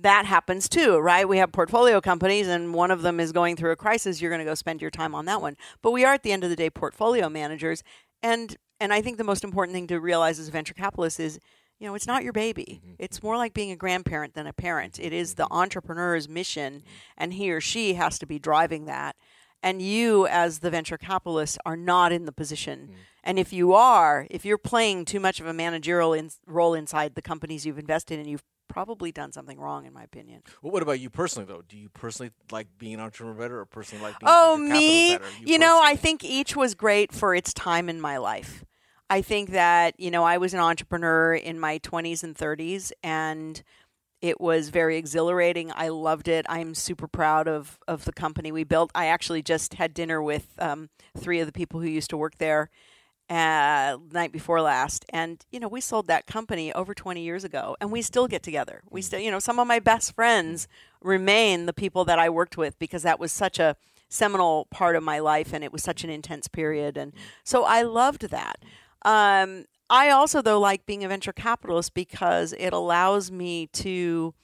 That 0.00 0.26
happens 0.26 0.68
too, 0.68 0.98
right? 0.98 1.28
We 1.28 1.38
have 1.38 1.52
portfolio 1.52 2.00
companies 2.00 2.48
and 2.48 2.74
one 2.74 2.90
of 2.90 3.02
them 3.02 3.18
is 3.18 3.32
going 3.32 3.56
through 3.56 3.72
a 3.72 3.76
crisis. 3.76 4.20
You're 4.20 4.30
going 4.30 4.40
to 4.40 4.44
go 4.44 4.54
spend 4.54 4.82
your 4.82 4.90
time 4.90 5.14
on 5.14 5.24
that 5.26 5.40
one. 5.40 5.56
But 5.82 5.92
we 5.92 6.04
are 6.04 6.14
at 6.14 6.22
the 6.22 6.32
end 6.32 6.44
of 6.44 6.50
the 6.50 6.56
day 6.56 6.70
portfolio 6.70 7.28
managers. 7.28 7.82
And, 8.22 8.56
and 8.78 8.92
I 8.92 9.00
think 9.00 9.16
the 9.16 9.24
most 9.24 9.44
important 9.44 9.74
thing 9.74 9.86
to 9.88 10.00
realize 10.00 10.38
as 10.38 10.48
a 10.48 10.52
venture 10.52 10.74
capitalist 10.74 11.18
is, 11.18 11.38
you 11.78 11.86
know, 11.86 11.94
it's 11.94 12.06
not 12.06 12.24
your 12.24 12.32
baby. 12.32 12.80
Mm-hmm. 12.82 12.94
It's 12.98 13.22
more 13.22 13.36
like 13.36 13.54
being 13.54 13.70
a 13.70 13.76
grandparent 13.76 14.34
than 14.34 14.46
a 14.46 14.52
parent. 14.52 14.98
It 14.98 15.12
is 15.12 15.34
the 15.34 15.44
mm-hmm. 15.44 15.58
entrepreneur's 15.58 16.28
mission, 16.28 16.74
mm-hmm. 16.74 16.88
and 17.16 17.34
he 17.34 17.50
or 17.50 17.60
she 17.60 17.94
has 17.94 18.18
to 18.18 18.26
be 18.26 18.38
driving 18.38 18.86
that 18.86 19.16
and 19.62 19.82
you 19.82 20.26
as 20.26 20.60
the 20.60 20.70
venture 20.70 20.98
capitalist 20.98 21.58
are 21.64 21.76
not 21.76 22.12
in 22.12 22.24
the 22.24 22.32
position 22.32 22.90
mm. 22.90 22.94
and 23.24 23.38
if 23.38 23.52
you 23.52 23.72
are 23.72 24.26
if 24.30 24.44
you're 24.44 24.58
playing 24.58 25.04
too 25.04 25.18
much 25.18 25.40
of 25.40 25.46
a 25.46 25.52
managerial 25.52 26.12
in, 26.12 26.30
role 26.46 26.74
inside 26.74 27.14
the 27.14 27.22
companies 27.22 27.66
you've 27.66 27.78
invested 27.78 28.18
in 28.18 28.26
you've 28.26 28.44
probably 28.68 29.12
done 29.12 29.32
something 29.32 29.58
wrong 29.58 29.86
in 29.86 29.92
my 29.92 30.02
opinion 30.02 30.42
Well, 30.62 30.72
what 30.72 30.82
about 30.82 31.00
you 31.00 31.10
personally, 31.10 31.46
though? 31.46 31.62
Do 31.68 31.76
you 31.76 31.88
personally 31.88 32.32
like 32.50 32.68
being 32.78 32.94
an 32.94 33.00
entrepreneur 33.00 33.34
better, 33.34 33.60
or 33.60 33.64
personally 33.64 34.02
like 34.02 34.18
being 34.18 34.30
oh 34.30 34.56
me 34.56 35.16
better? 35.16 35.24
you, 35.44 35.58
know 35.58 35.80
i 35.82 35.96
think 35.96 36.24
each 36.24 36.56
was 36.56 36.74
great 36.74 37.12
for 37.12 37.34
its 37.34 37.52
time 37.52 37.88
in 37.88 38.00
my 38.00 38.16
life 38.18 38.64
I 39.08 39.22
think 39.22 39.50
that, 39.50 39.98
you 40.00 40.10
know, 40.10 40.24
I 40.24 40.38
was 40.38 40.52
an 40.52 40.60
entrepreneur 40.60 41.34
in 41.34 41.60
my 41.60 41.78
20s 41.78 42.24
and 42.24 42.34
30s 42.34 42.90
and 43.02 43.62
it 44.20 44.40
was 44.40 44.70
very 44.70 44.96
exhilarating. 44.96 45.70
I 45.74 45.88
loved 45.88 46.26
it. 46.26 46.46
I'm 46.48 46.74
super 46.74 47.06
proud 47.06 47.46
of, 47.46 47.78
of 47.86 48.04
the 48.04 48.12
company 48.12 48.50
we 48.50 48.64
built. 48.64 48.90
I 48.94 49.06
actually 49.06 49.42
just 49.42 49.74
had 49.74 49.94
dinner 49.94 50.22
with 50.22 50.54
um, 50.58 50.88
three 51.16 51.38
of 51.38 51.46
the 51.46 51.52
people 51.52 51.80
who 51.80 51.88
used 51.88 52.10
to 52.10 52.16
work 52.16 52.38
there 52.38 52.70
uh, 53.28 53.96
night 54.12 54.32
before 54.32 54.60
last, 54.60 55.04
and 55.10 55.44
you 55.50 55.58
know 55.58 55.68
we 55.68 55.80
sold 55.80 56.06
that 56.06 56.26
company 56.26 56.72
over 56.72 56.94
20 56.94 57.22
years 57.22 57.44
ago, 57.44 57.76
and 57.80 57.90
we 57.90 58.02
still 58.02 58.28
get 58.28 58.42
together. 58.42 58.82
We 58.88 59.02
still, 59.02 59.20
you 59.20 59.30
know, 59.30 59.38
some 59.38 59.58
of 59.58 59.66
my 59.66 59.78
best 59.78 60.14
friends 60.14 60.68
remain 61.00 61.66
the 61.66 61.72
people 61.72 62.04
that 62.04 62.18
I 62.18 62.28
worked 62.28 62.56
with 62.56 62.78
because 62.78 63.02
that 63.02 63.18
was 63.18 63.32
such 63.32 63.58
a 63.58 63.76
seminal 64.08 64.66
part 64.70 64.96
of 64.96 65.02
my 65.02 65.18
life, 65.18 65.52
and 65.52 65.64
it 65.64 65.72
was 65.72 65.82
such 65.82 66.04
an 66.04 66.10
intense 66.10 66.48
period, 66.48 66.96
and 66.96 67.12
so 67.42 67.64
I 67.64 67.82
loved 67.82 68.30
that. 68.30 68.56
Um, 69.02 69.64
I 69.88 70.10
also 70.10 70.42
though 70.42 70.58
like 70.58 70.86
being 70.86 71.04
a 71.04 71.08
venture 71.08 71.32
capitalist 71.32 71.94
because 71.94 72.52
it 72.58 72.72
allows 72.72 73.30
me 73.30 73.68
to 73.68 74.34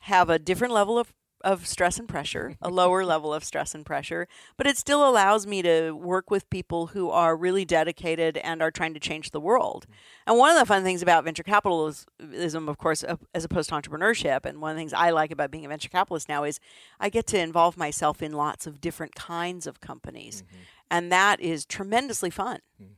have 0.00 0.30
a 0.30 0.38
different 0.38 0.72
level 0.72 0.98
of 0.98 1.12
of 1.42 1.66
stress 1.66 1.98
and 1.98 2.08
pressure, 2.08 2.56
a 2.60 2.70
lower 2.70 3.04
level 3.04 3.32
of 3.32 3.44
stress 3.44 3.74
and 3.74 3.84
pressure, 3.84 4.28
but 4.56 4.66
it 4.66 4.76
still 4.76 5.08
allows 5.08 5.46
me 5.46 5.62
to 5.62 5.92
work 5.92 6.30
with 6.30 6.48
people 6.50 6.88
who 6.88 7.10
are 7.10 7.36
really 7.36 7.64
dedicated 7.64 8.36
and 8.38 8.62
are 8.62 8.70
trying 8.70 8.94
to 8.94 9.00
change 9.00 9.30
the 9.30 9.40
world. 9.40 9.86
And 10.26 10.38
one 10.38 10.50
of 10.50 10.58
the 10.58 10.66
fun 10.66 10.82
things 10.82 11.02
about 11.02 11.24
venture 11.24 11.42
capitalism, 11.42 12.68
of 12.68 12.78
course, 12.78 13.04
as 13.34 13.44
opposed 13.44 13.68
to 13.70 13.74
entrepreneurship, 13.74 14.44
and 14.44 14.60
one 14.60 14.72
of 14.72 14.76
the 14.76 14.80
things 14.80 14.92
I 14.92 15.10
like 15.10 15.30
about 15.30 15.50
being 15.50 15.64
a 15.64 15.68
venture 15.68 15.88
capitalist 15.88 16.28
now 16.28 16.44
is 16.44 16.60
I 16.98 17.08
get 17.08 17.26
to 17.28 17.38
involve 17.38 17.76
myself 17.76 18.22
in 18.22 18.32
lots 18.32 18.66
of 18.66 18.80
different 18.80 19.14
kinds 19.14 19.66
of 19.66 19.80
companies. 19.80 20.42
Mm-hmm. 20.42 20.62
And 20.90 21.12
that 21.12 21.40
is 21.40 21.64
tremendously 21.64 22.30
fun. 22.30 22.60
Mm-hmm. 22.80 22.94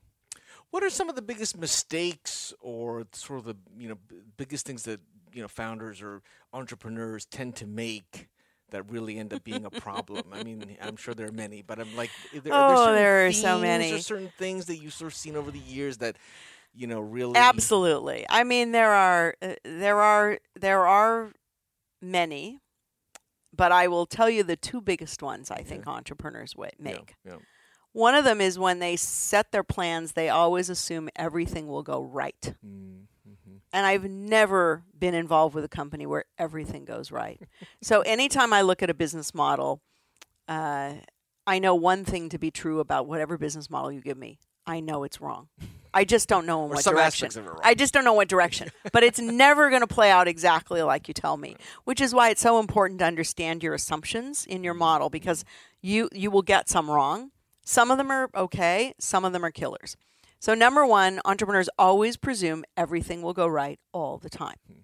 What 0.70 0.82
are 0.82 0.90
some 0.90 1.10
of 1.10 1.16
the 1.16 1.22
biggest 1.22 1.58
mistakes 1.58 2.54
or 2.60 3.06
sort 3.12 3.40
of 3.40 3.44
the 3.44 3.56
you 3.78 3.90
know 3.90 3.98
biggest 4.38 4.64
things 4.64 4.84
that 4.84 5.00
you 5.34 5.42
know 5.42 5.48
founders 5.48 6.00
or 6.00 6.22
entrepreneurs 6.52 7.26
tend 7.26 7.56
to 7.56 7.66
make 7.66 8.28
that 8.72 8.90
really 8.90 9.18
end 9.18 9.32
up 9.32 9.44
being 9.44 9.64
a 9.64 9.70
problem? 9.70 10.24
I 10.32 10.42
mean, 10.42 10.76
I'm 10.80 10.96
sure 10.96 11.14
there 11.14 11.28
are 11.28 11.32
many, 11.32 11.62
but 11.62 11.78
I'm 11.78 11.94
like, 11.96 12.10
there, 12.32 12.52
oh, 12.52 12.86
there, 12.86 12.94
there 12.94 13.26
are 13.26 13.32
so 13.32 13.58
many. 13.58 13.92
Or 13.92 13.98
certain 14.00 14.32
things 14.38 14.66
that 14.66 14.76
you've 14.76 14.92
sort 14.92 15.12
of 15.12 15.16
seen 15.16 15.36
over 15.36 15.50
the 15.50 15.58
years 15.58 15.98
that 15.98 16.16
you 16.74 16.86
know 16.86 17.00
really 17.00 17.36
absolutely. 17.36 18.26
I 18.28 18.44
mean, 18.44 18.72
there 18.72 18.92
are 18.92 19.34
uh, 19.40 19.54
there 19.64 20.00
are 20.00 20.38
there 20.58 20.86
are 20.86 21.32
many, 22.00 22.58
but 23.56 23.72
I 23.72 23.88
will 23.88 24.06
tell 24.06 24.28
you 24.28 24.42
the 24.42 24.56
two 24.56 24.80
biggest 24.80 25.22
ones 25.22 25.50
I 25.50 25.62
think 25.62 25.84
yeah. 25.86 25.92
entrepreneurs 25.92 26.54
make. 26.78 27.14
Yeah, 27.24 27.32
yeah. 27.32 27.38
One 27.92 28.14
of 28.14 28.24
them 28.24 28.40
is 28.40 28.58
when 28.58 28.78
they 28.78 28.96
set 28.96 29.52
their 29.52 29.62
plans, 29.62 30.12
they 30.12 30.30
always 30.30 30.70
assume 30.70 31.10
everything 31.14 31.68
will 31.68 31.82
go 31.82 32.02
right. 32.02 32.54
Mm 32.66 33.06
and 33.72 33.86
I've 33.86 34.04
never 34.04 34.82
been 34.98 35.14
involved 35.14 35.54
with 35.54 35.64
a 35.64 35.68
company 35.68 36.06
where 36.06 36.24
everything 36.38 36.84
goes 36.84 37.10
right. 37.10 37.40
so 37.82 38.02
anytime 38.02 38.52
I 38.52 38.62
look 38.62 38.82
at 38.82 38.90
a 38.90 38.94
business 38.94 39.34
model, 39.34 39.80
uh, 40.48 40.94
I 41.46 41.58
know 41.58 41.74
one 41.74 42.04
thing 42.04 42.28
to 42.28 42.38
be 42.38 42.50
true 42.50 42.80
about 42.80 43.06
whatever 43.06 43.36
business 43.36 43.68
model 43.70 43.90
you 43.90 44.00
give 44.00 44.18
me. 44.18 44.38
I 44.66 44.80
know 44.80 45.02
it's 45.02 45.20
wrong. 45.20 45.48
I 45.94 46.04
just 46.04 46.28
don't 46.28 46.46
know 46.46 46.64
in 46.64 46.70
what 46.70 46.84
direction. 46.84 47.30
I 47.62 47.74
just 47.74 47.92
don't 47.92 48.04
know 48.04 48.12
what 48.12 48.28
direction. 48.28 48.70
but 48.92 49.02
it's 49.02 49.18
never 49.18 49.68
going 49.68 49.80
to 49.80 49.86
play 49.86 50.10
out 50.10 50.28
exactly 50.28 50.82
like 50.82 51.08
you 51.08 51.14
tell 51.14 51.36
me, 51.36 51.56
which 51.84 52.00
is 52.00 52.14
why 52.14 52.30
it's 52.30 52.40
so 52.40 52.58
important 52.58 53.00
to 53.00 53.04
understand 53.04 53.62
your 53.62 53.74
assumptions 53.74 54.46
in 54.46 54.64
your 54.64 54.74
model 54.74 55.10
because 55.10 55.44
you 55.80 56.08
you 56.12 56.30
will 56.30 56.42
get 56.42 56.68
some 56.68 56.90
wrong. 56.90 57.30
Some 57.64 57.90
of 57.90 57.98
them 57.98 58.10
are 58.10 58.28
okay, 58.34 58.94
some 58.98 59.24
of 59.24 59.32
them 59.32 59.44
are 59.44 59.50
killers. 59.50 59.96
So, 60.42 60.54
number 60.54 60.84
one, 60.84 61.20
entrepreneurs 61.24 61.68
always 61.78 62.16
presume 62.16 62.64
everything 62.76 63.22
will 63.22 63.32
go 63.32 63.46
right 63.46 63.78
all 63.92 64.18
the 64.18 64.28
time. 64.28 64.56
Hmm. 64.66 64.80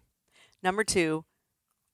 Number 0.62 0.85
two, 0.85 1.25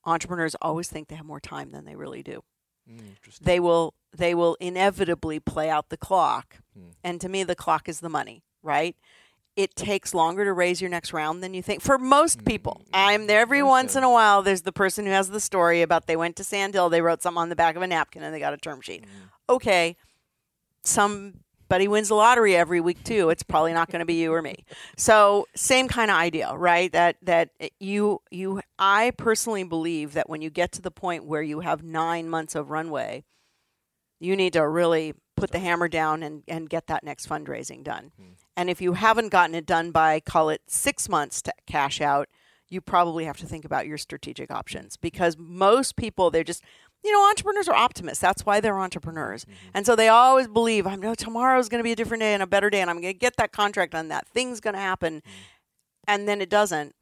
entrepreneurs 0.04 0.54
always 0.60 0.90
think 0.90 1.08
they 1.08 1.14
have 1.14 1.24
more 1.24 1.40
time 1.40 1.70
than 1.70 1.86
they 1.86 1.96
really 1.96 2.22
do. 2.22 2.44
Mm, 2.86 3.14
they 3.40 3.58
will 3.58 3.94
they 4.14 4.34
will 4.34 4.58
inevitably 4.60 5.40
play 5.40 5.70
out 5.70 5.88
the 5.88 5.96
clock. 5.96 6.58
Hmm. 6.76 6.90
And 7.02 7.22
to 7.22 7.30
me 7.30 7.42
the 7.42 7.54
clock 7.54 7.88
is 7.88 8.00
the 8.00 8.10
money, 8.10 8.42
right? 8.62 8.96
It 9.56 9.74
takes 9.74 10.12
longer 10.12 10.44
to 10.44 10.52
raise 10.52 10.82
your 10.82 10.90
next 10.90 11.14
round 11.14 11.42
than 11.42 11.54
you 11.54 11.62
think. 11.62 11.80
For 11.80 11.96
most 11.96 12.40
hmm. 12.40 12.44
people, 12.44 12.82
I'm 12.92 13.26
there 13.28 13.40
every 13.40 13.62
once 13.62 13.96
in 13.96 14.04
a 14.04 14.10
while. 14.10 14.42
There's 14.42 14.60
the 14.60 14.72
person 14.72 15.06
who 15.06 15.12
has 15.12 15.30
the 15.30 15.40
story 15.40 15.80
about 15.80 16.06
they 16.06 16.16
went 16.16 16.36
to 16.36 16.44
Sand 16.44 16.74
Hill, 16.74 16.90
they 16.90 17.00
wrote 17.00 17.22
something 17.22 17.40
on 17.40 17.48
the 17.48 17.56
back 17.56 17.76
of 17.76 17.82
a 17.82 17.86
napkin, 17.86 18.22
and 18.22 18.34
they 18.34 18.40
got 18.40 18.52
a 18.52 18.58
term 18.58 18.82
sheet. 18.82 19.06
Okay, 19.48 19.96
some 20.82 21.43
but 21.68 21.80
he 21.80 21.88
wins 21.88 22.08
the 22.08 22.14
lottery 22.14 22.56
every 22.56 22.80
week 22.80 23.02
too. 23.04 23.30
It's 23.30 23.42
probably 23.42 23.72
not 23.72 23.90
going 23.90 24.00
to 24.00 24.06
be 24.06 24.14
you 24.14 24.32
or 24.32 24.42
me. 24.42 24.64
So 24.96 25.46
same 25.54 25.88
kind 25.88 26.10
of 26.10 26.16
idea, 26.16 26.54
right? 26.54 26.92
That 26.92 27.16
that 27.22 27.50
you 27.80 28.20
you 28.30 28.60
I 28.78 29.12
personally 29.16 29.64
believe 29.64 30.12
that 30.14 30.28
when 30.28 30.42
you 30.42 30.50
get 30.50 30.72
to 30.72 30.82
the 30.82 30.90
point 30.90 31.24
where 31.24 31.42
you 31.42 31.60
have 31.60 31.82
nine 31.82 32.28
months 32.28 32.54
of 32.54 32.70
runway, 32.70 33.24
you 34.20 34.36
need 34.36 34.52
to 34.54 34.66
really 34.66 35.14
put 35.36 35.50
the 35.50 35.58
hammer 35.58 35.88
down 35.88 36.22
and, 36.22 36.42
and 36.46 36.70
get 36.70 36.86
that 36.86 37.02
next 37.02 37.28
fundraising 37.28 37.82
done. 37.82 38.12
Hmm. 38.16 38.32
And 38.56 38.70
if 38.70 38.80
you 38.80 38.92
haven't 38.92 39.30
gotten 39.30 39.54
it 39.54 39.66
done 39.66 39.90
by 39.90 40.20
call 40.20 40.48
it 40.48 40.62
six 40.68 41.08
months 41.08 41.42
to 41.42 41.52
cash 41.66 42.00
out, 42.00 42.28
you 42.68 42.80
probably 42.80 43.24
have 43.24 43.36
to 43.38 43.46
think 43.46 43.64
about 43.64 43.86
your 43.86 43.98
strategic 43.98 44.50
options 44.50 44.96
because 44.96 45.36
most 45.38 45.96
people 45.96 46.30
they're 46.30 46.44
just 46.44 46.62
you 47.04 47.12
know, 47.12 47.28
entrepreneurs 47.28 47.68
are 47.68 47.74
optimists. 47.74 48.20
That's 48.20 48.46
why 48.46 48.60
they're 48.60 48.78
entrepreneurs. 48.78 49.44
Mm-hmm. 49.44 49.70
And 49.74 49.86
so 49.86 49.94
they 49.94 50.08
always 50.08 50.48
believe, 50.48 50.86
I 50.86 50.96
know 50.96 51.14
tomorrow's 51.14 51.68
going 51.68 51.80
to 51.80 51.84
be 51.84 51.92
a 51.92 51.96
different 51.96 52.22
day 52.22 52.32
and 52.32 52.42
a 52.42 52.46
better 52.46 52.70
day, 52.70 52.80
and 52.80 52.88
I'm 52.88 53.00
going 53.00 53.12
to 53.12 53.18
get 53.18 53.36
that 53.36 53.52
contract 53.52 53.94
on 53.94 54.08
that 54.08 54.26
thing's 54.28 54.60
going 54.60 54.74
to 54.74 54.80
happen. 54.80 55.16
Mm-hmm. 55.16 55.30
And 56.08 56.28
then 56.28 56.40
it 56.40 56.48
doesn't. 56.50 56.94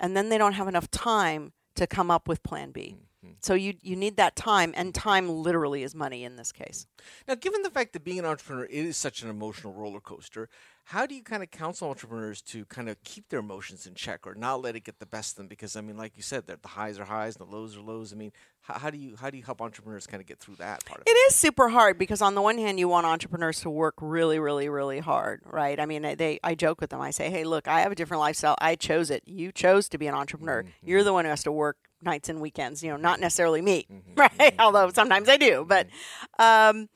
And 0.00 0.16
then 0.16 0.30
they 0.30 0.38
don't 0.38 0.54
have 0.54 0.68
enough 0.68 0.90
time 0.90 1.52
to 1.76 1.86
come 1.86 2.10
up 2.10 2.28
with 2.28 2.42
plan 2.42 2.70
B. 2.70 2.94
Mm-hmm. 2.96 3.04
So 3.40 3.54
you 3.54 3.74
you 3.82 3.96
need 3.96 4.16
that 4.16 4.36
time, 4.36 4.72
and 4.76 4.94
time 4.94 5.28
literally 5.28 5.82
is 5.82 5.94
money 5.94 6.24
in 6.24 6.36
this 6.36 6.52
case. 6.52 6.86
Now, 7.26 7.34
given 7.34 7.62
the 7.62 7.70
fact 7.70 7.92
that 7.92 8.04
being 8.04 8.18
an 8.18 8.24
entrepreneur 8.24 8.64
is 8.64 8.96
such 8.96 9.22
an 9.22 9.30
emotional 9.30 9.72
roller 9.72 10.00
coaster, 10.00 10.48
how 10.84 11.06
do 11.06 11.14
you 11.14 11.22
kind 11.22 11.42
of 11.42 11.50
counsel 11.50 11.88
entrepreneurs 11.88 12.42
to 12.42 12.64
kind 12.66 12.88
of 12.88 13.02
keep 13.04 13.28
their 13.28 13.40
emotions 13.40 13.86
in 13.86 13.94
check 13.94 14.26
or 14.26 14.34
not 14.34 14.62
let 14.62 14.74
it 14.76 14.80
get 14.84 14.98
the 14.98 15.06
best 15.06 15.32
of 15.32 15.36
them? 15.36 15.46
Because 15.46 15.76
I 15.76 15.80
mean, 15.80 15.96
like 15.96 16.16
you 16.16 16.22
said, 16.22 16.46
that 16.48 16.62
the 16.62 16.68
highs 16.68 16.98
are 16.98 17.04
highs 17.04 17.36
and 17.36 17.48
the 17.48 17.50
lows 17.50 17.76
are 17.76 17.80
lows. 17.80 18.12
I 18.12 18.16
mean, 18.16 18.32
how, 18.62 18.74
how, 18.74 18.90
do 18.90 18.98
you 18.98 19.16
how 19.16 19.30
do 19.30 19.36
you 19.36 19.44
help 19.44 19.62
entrepreneurs 19.62 20.06
kind 20.06 20.20
of 20.20 20.26
get 20.26 20.40
through 20.40 20.56
that 20.56 20.84
part? 20.84 21.00
Of 21.00 21.06
it, 21.06 21.10
it 21.10 21.14
is 21.28 21.34
super 21.34 21.68
hard 21.68 21.98
because 21.98 22.20
on 22.20 22.34
the 22.34 22.42
one 22.42 22.58
hand, 22.58 22.78
you 22.78 22.88
want 22.88 23.06
entrepreneurs 23.06 23.60
to 23.60 23.70
work 23.70 23.94
really, 24.00 24.38
really, 24.38 24.68
really 24.68 24.98
hard, 24.98 25.42
right? 25.44 25.78
I 25.78 25.86
mean, 25.86 26.02
they 26.02 26.40
I 26.42 26.54
joke 26.54 26.80
with 26.80 26.90
them. 26.90 27.00
I 27.00 27.10
say, 27.10 27.30
hey, 27.30 27.44
look, 27.44 27.68
I 27.68 27.80
have 27.80 27.92
a 27.92 27.96
different 27.96 28.20
lifestyle. 28.20 28.56
I 28.60 28.74
chose 28.74 29.10
it. 29.10 29.22
You 29.26 29.52
chose 29.52 29.88
to 29.90 29.98
be 29.98 30.06
an 30.06 30.14
entrepreneur. 30.14 30.62
Mm-hmm. 30.62 30.88
You're 30.88 31.04
the 31.04 31.12
one 31.12 31.24
who 31.24 31.30
has 31.30 31.42
to 31.44 31.52
work 31.52 31.76
nights 32.02 32.28
and 32.28 32.40
weekends. 32.40 32.82
You 32.82 32.90
know, 32.90 32.96
not 32.96 33.20
necessarily 33.20 33.62
me, 33.62 33.86
mm-hmm. 33.90 34.14
right? 34.16 34.30
Mm-hmm. 34.32 34.60
Although 34.60 34.90
sometimes 34.90 35.28
I 35.28 35.36
do, 35.36 35.64
but. 35.66 35.86
Um, 36.38 36.88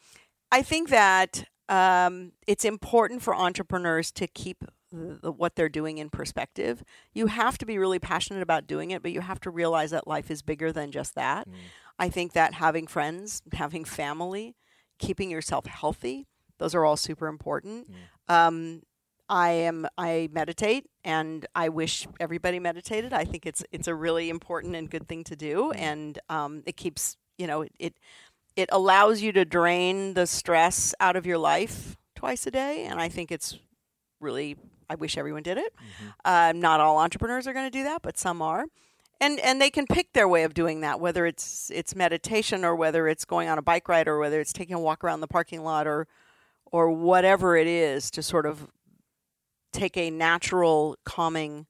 I 0.53 0.63
think 0.63 0.91
that 0.91 1.45
um, 1.69 2.33
it's 2.47 2.65
important 2.65 3.23
for 3.23 3.35
entrepreneurs 3.35 4.13
to 4.13 4.27
keep 4.27 4.65
the, 4.93 5.33
what 5.33 5.57
they're 5.57 5.69
doing 5.69 5.99
in 5.99 6.11
perspective. 6.11 6.85
You 7.13 7.27
have 7.27 7.59
to 7.59 7.67
be 7.67 7.79
really 7.79 7.99
passionate 7.99 8.43
about 8.43 8.67
doing 8.67 8.91
it, 8.91 9.03
but 9.03 9.13
you 9.13 9.21
have 9.21 9.41
to 9.41 9.51
realize 9.51 9.91
that 9.91 10.07
life 10.07 10.31
is 10.31 10.43
bigger 10.43 10.73
than 10.73 10.93
just 10.93 11.15
that. 11.17 11.49
Mm. 11.49 11.55
I 11.99 12.09
think 12.09 12.33
that 12.35 12.55
having 12.55 12.87
friends, 12.87 13.43
having 13.53 13.85
family, 13.85 14.55
keeping 14.99 15.31
yourself 15.31 15.67
healthy, 15.67 16.27
those 16.59 16.75
are 16.75 16.85
all 16.85 16.97
super 16.97 17.27
important. 17.27 17.89
Mm. 17.91 18.35
Um, 18.35 18.83
I 19.29 19.51
am 19.51 19.87
I 19.99 20.29
meditate 20.33 20.87
and 21.05 21.47
I 21.55 21.69
wish 21.69 22.07
everybody 22.21 22.59
meditated. 22.59 23.13
I 23.13 23.25
think 23.25 23.47
it's 23.47 23.65
it's 23.73 23.89
a 23.89 23.95
really 23.95 24.31
important 24.31 24.77
and 24.77 24.91
good 24.91 25.09
thing 25.09 25.25
to 25.25 25.37
do, 25.37 25.73
mm. 25.75 25.79
and 25.79 26.19
um, 26.29 26.63
it 26.67 26.77
keeps 26.77 27.17
you 27.39 27.47
know 27.47 27.63
it, 27.63 27.73
it 27.79 27.95
it 28.55 28.69
allows 28.73 29.23
you 29.23 29.33
to 29.33 29.45
drain 29.45 30.15
the 30.15 30.27
stress 30.27 30.95
out 31.01 31.17
of 31.17 31.27
your 31.27 31.39
life 31.39 31.97
twice 32.15 32.47
a 32.47 32.51
day, 32.51 32.85
and 32.85 33.01
I 33.01 33.09
think 33.09 33.31
it's 33.33 33.59
really. 34.21 34.57
I 34.89 34.95
wish 34.95 35.19
everyone 35.19 35.43
did 35.43 35.59
it. 35.59 35.75
Mm-hmm. 35.75 36.09
Uh, 36.25 36.53
not 36.55 36.79
all 36.79 36.99
entrepreneurs 36.99 37.49
are 37.49 37.53
going 37.53 37.67
to 37.67 37.77
do 37.77 37.83
that, 37.83 38.03
but 38.03 38.17
some 38.17 38.41
are, 38.41 38.67
and 39.21 39.41
and 39.41 39.61
they 39.61 39.71
can 39.71 39.85
pick 39.85 40.13
their 40.13 40.29
way 40.29 40.45
of 40.45 40.55
doing 40.55 40.81
that. 40.83 41.01
Whether 41.01 41.27
it's 41.27 41.73
it's 41.75 41.97
meditation, 41.97 42.65
or 42.65 42.77
whether 42.77 43.09
it's 43.09 43.25
going 43.25 43.49
on 43.49 43.59
a 43.59 43.63
bike 43.63 43.89
ride, 43.89 44.07
or 44.07 44.21
whether 44.21 44.41
it's 44.41 44.53
taking 44.53 44.77
a 44.77 44.81
walk 44.81 45.03
around 45.03 45.21
the 45.21 45.27
parking 45.27 45.65
lot, 45.65 45.89
or 45.89 46.07
or 46.71 46.91
whatever 46.91 47.57
it 47.57 47.67
is 47.67 48.11
to 48.13 48.23
sort 48.23 48.47
of 48.47 48.69
take 49.73 49.97
a 49.97 50.11
natural 50.11 50.97
calming 51.05 51.67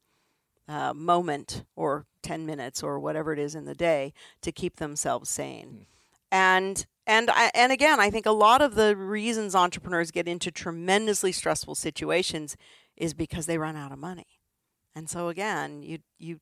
uh, 0.69 0.93
moment 0.95 1.65
or 1.75 2.07
10 2.23 2.45
minutes 2.45 2.83
or 2.83 2.99
whatever 2.99 3.33
it 3.33 3.39
is 3.39 3.55
in 3.55 3.65
the 3.65 3.75
day 3.75 4.13
to 4.43 4.51
keep 4.51 4.77
themselves 4.77 5.31
sane. 5.31 5.81
Mm 5.83 5.97
and 6.31 6.87
and 7.09 7.31
I, 7.31 7.53
and 7.55 7.71
again, 7.71 8.01
I 8.01 8.11
think 8.11 8.27
a 8.27 8.33
lot 8.33 8.61
of 8.61 8.75
the 8.75 8.97
reasons 8.97 9.55
entrepreneurs 9.55 10.11
get 10.11 10.27
into 10.27 10.51
tremendously 10.51 11.31
stressful 11.31 11.77
situations 11.77 12.57
is 12.97 13.15
because 13.15 13.47
they 13.47 13.59
run 13.59 13.77
out 13.77 13.93
of 13.93 13.99
money. 13.99 14.27
And 14.95 15.09
so 15.09 15.29
again, 15.29 15.83
you 15.83 15.99
you 16.19 16.41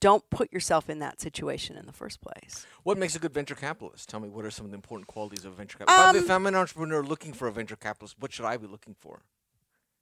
don't 0.00 0.28
put 0.30 0.52
yourself 0.52 0.90
in 0.90 0.98
that 1.00 1.20
situation 1.20 1.76
in 1.76 1.86
the 1.86 1.92
first 1.92 2.20
place. 2.20 2.66
What 2.82 2.98
makes 2.98 3.14
a 3.14 3.18
good 3.20 3.34
venture 3.34 3.54
capitalist? 3.54 4.08
Tell 4.08 4.20
me 4.20 4.28
what 4.28 4.44
are 4.44 4.50
some 4.50 4.64
of 4.64 4.72
the 4.72 4.76
important 4.76 5.06
qualities 5.06 5.44
of 5.44 5.52
a 5.52 5.54
venture 5.54 5.78
capitalist? 5.78 6.16
Um, 6.16 6.16
if 6.16 6.30
I'm 6.30 6.46
an 6.46 6.54
entrepreneur 6.54 7.02
looking 7.02 7.32
for 7.32 7.46
a 7.46 7.52
venture 7.52 7.76
capitalist, 7.76 8.16
what 8.18 8.32
should 8.32 8.46
I 8.46 8.56
be 8.56 8.66
looking 8.66 8.96
for? 8.98 9.22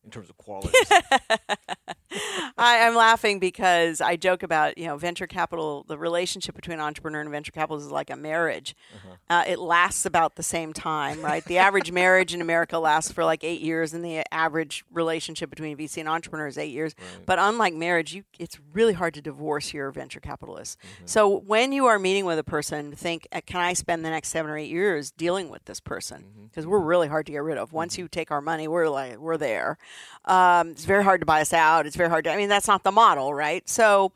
In 0.05 0.11
terms 0.11 0.31
of 0.31 0.37
quality. 0.37 0.77
I, 2.59 2.87
I'm 2.87 2.95
laughing 2.95 3.39
because 3.39 4.01
I 4.01 4.17
joke 4.17 4.43
about 4.43 4.77
you 4.77 4.87
know 4.87 4.97
venture 4.97 5.27
capital. 5.27 5.85
The 5.87 5.97
relationship 5.97 6.55
between 6.55 6.81
entrepreneur 6.81 7.21
and 7.21 7.31
venture 7.31 7.53
capital 7.53 7.79
is 7.79 7.91
like 7.91 8.11
a 8.11 8.17
marriage. 8.17 8.75
Uh-huh. 8.95 9.15
Uh, 9.29 9.45
it 9.47 9.59
lasts 9.59 10.05
about 10.05 10.35
the 10.35 10.43
same 10.43 10.73
time, 10.73 11.23
right? 11.23 11.45
The 11.45 11.59
average 11.59 11.93
marriage 11.93 12.35
in 12.35 12.41
America 12.41 12.79
lasts 12.79 13.13
for 13.13 13.25
like 13.25 13.45
eight 13.45 13.61
years, 13.61 13.95
and 13.95 14.05
the 14.05 14.23
average 14.33 14.85
relationship 14.93 15.51
between 15.51 15.77
VC 15.77 15.99
and 15.99 16.09
entrepreneur 16.09 16.49
is 16.49 16.59
eight 16.59 16.73
years. 16.73 16.95
Right. 16.99 17.27
But 17.27 17.39
unlike 17.39 17.75
marriage, 17.75 18.15
you, 18.15 18.25
it's 18.39 18.59
really 18.73 18.95
hard 18.95 19.15
to 19.15 19.23
divorce 19.23 19.73
your 19.73 19.91
venture 19.91 20.21
capitalist. 20.21 20.79
Mm-hmm. 20.79 21.07
So 21.07 21.29
when 21.29 21.73
you 21.73 21.87
are 21.87 21.99
meeting 21.99 22.25
with 22.25 22.39
a 22.39 22.45
person, 22.45 22.93
think, 22.93 23.29
uh, 23.33 23.41
can 23.47 23.61
I 23.61 23.73
spend 23.73 24.05
the 24.05 24.11
next 24.11 24.29
seven 24.29 24.51
or 24.51 24.59
eight 24.59 24.71
years 24.71 25.13
dealing 25.13 25.49
with 25.49 25.65
this 25.67 25.81
person? 25.81 26.23
Mm-hmm. 26.23 26.45
Because 26.47 26.67
we're 26.67 26.81
really 26.81 27.09
hard 27.09 27.27
to 27.27 27.33
get 27.33 27.43
rid 27.43 27.57
of. 27.57 27.73
Once 27.73 27.97
you 27.97 28.09
take 28.09 28.31
our 28.33 28.41
money, 28.41 28.67
we're 28.67 28.89
like 28.89 29.19
we're 29.19 29.37
there. 29.37 29.79
Um, 30.25 30.71
it's 30.71 30.85
very 30.85 31.05
hard 31.05 31.21
to 31.21 31.27
buy 31.27 31.41
us 31.41 31.53
out. 31.53 31.87
It's 31.87 31.97
very 31.97 32.09
hard 32.09 32.25
to. 32.25 32.33
I 32.33 32.37
mean, 32.37 32.49
that's 32.49 32.69
not 32.69 32.85
the 32.85 32.93
model, 32.93 33.35
right? 33.35 33.69
So. 33.69 34.13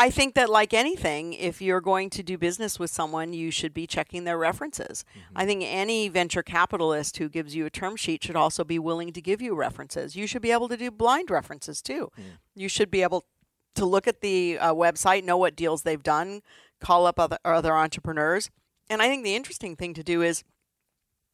I 0.00 0.10
think 0.10 0.34
that, 0.34 0.48
like 0.48 0.72
anything, 0.72 1.32
if 1.32 1.60
you're 1.60 1.80
going 1.80 2.08
to 2.10 2.22
do 2.22 2.38
business 2.38 2.78
with 2.78 2.88
someone, 2.88 3.32
you 3.32 3.50
should 3.50 3.74
be 3.74 3.84
checking 3.84 4.22
their 4.22 4.38
references. 4.38 5.04
I 5.34 5.44
think 5.44 5.64
any 5.66 6.08
venture 6.08 6.44
capitalist 6.44 7.16
who 7.16 7.28
gives 7.28 7.56
you 7.56 7.66
a 7.66 7.70
term 7.70 7.96
sheet 7.96 8.22
should 8.22 8.36
also 8.36 8.62
be 8.62 8.78
willing 8.78 9.12
to 9.12 9.20
give 9.20 9.42
you 9.42 9.56
references. 9.56 10.14
You 10.14 10.28
should 10.28 10.40
be 10.40 10.52
able 10.52 10.68
to 10.68 10.76
do 10.76 10.92
blind 10.92 11.32
references 11.32 11.82
too. 11.82 12.12
You 12.54 12.68
should 12.68 12.92
be 12.92 13.02
able 13.02 13.24
to 13.74 13.84
look 13.84 14.06
at 14.06 14.20
the 14.20 14.56
uh, 14.60 14.72
website, 14.72 15.24
know 15.24 15.36
what 15.36 15.56
deals 15.56 15.82
they've 15.82 16.00
done, 16.00 16.42
call 16.80 17.04
up 17.04 17.18
other, 17.18 17.38
other 17.44 17.74
entrepreneurs. 17.74 18.50
And 18.88 19.02
I 19.02 19.08
think 19.08 19.24
the 19.24 19.34
interesting 19.34 19.74
thing 19.74 19.94
to 19.94 20.04
do 20.04 20.22
is, 20.22 20.44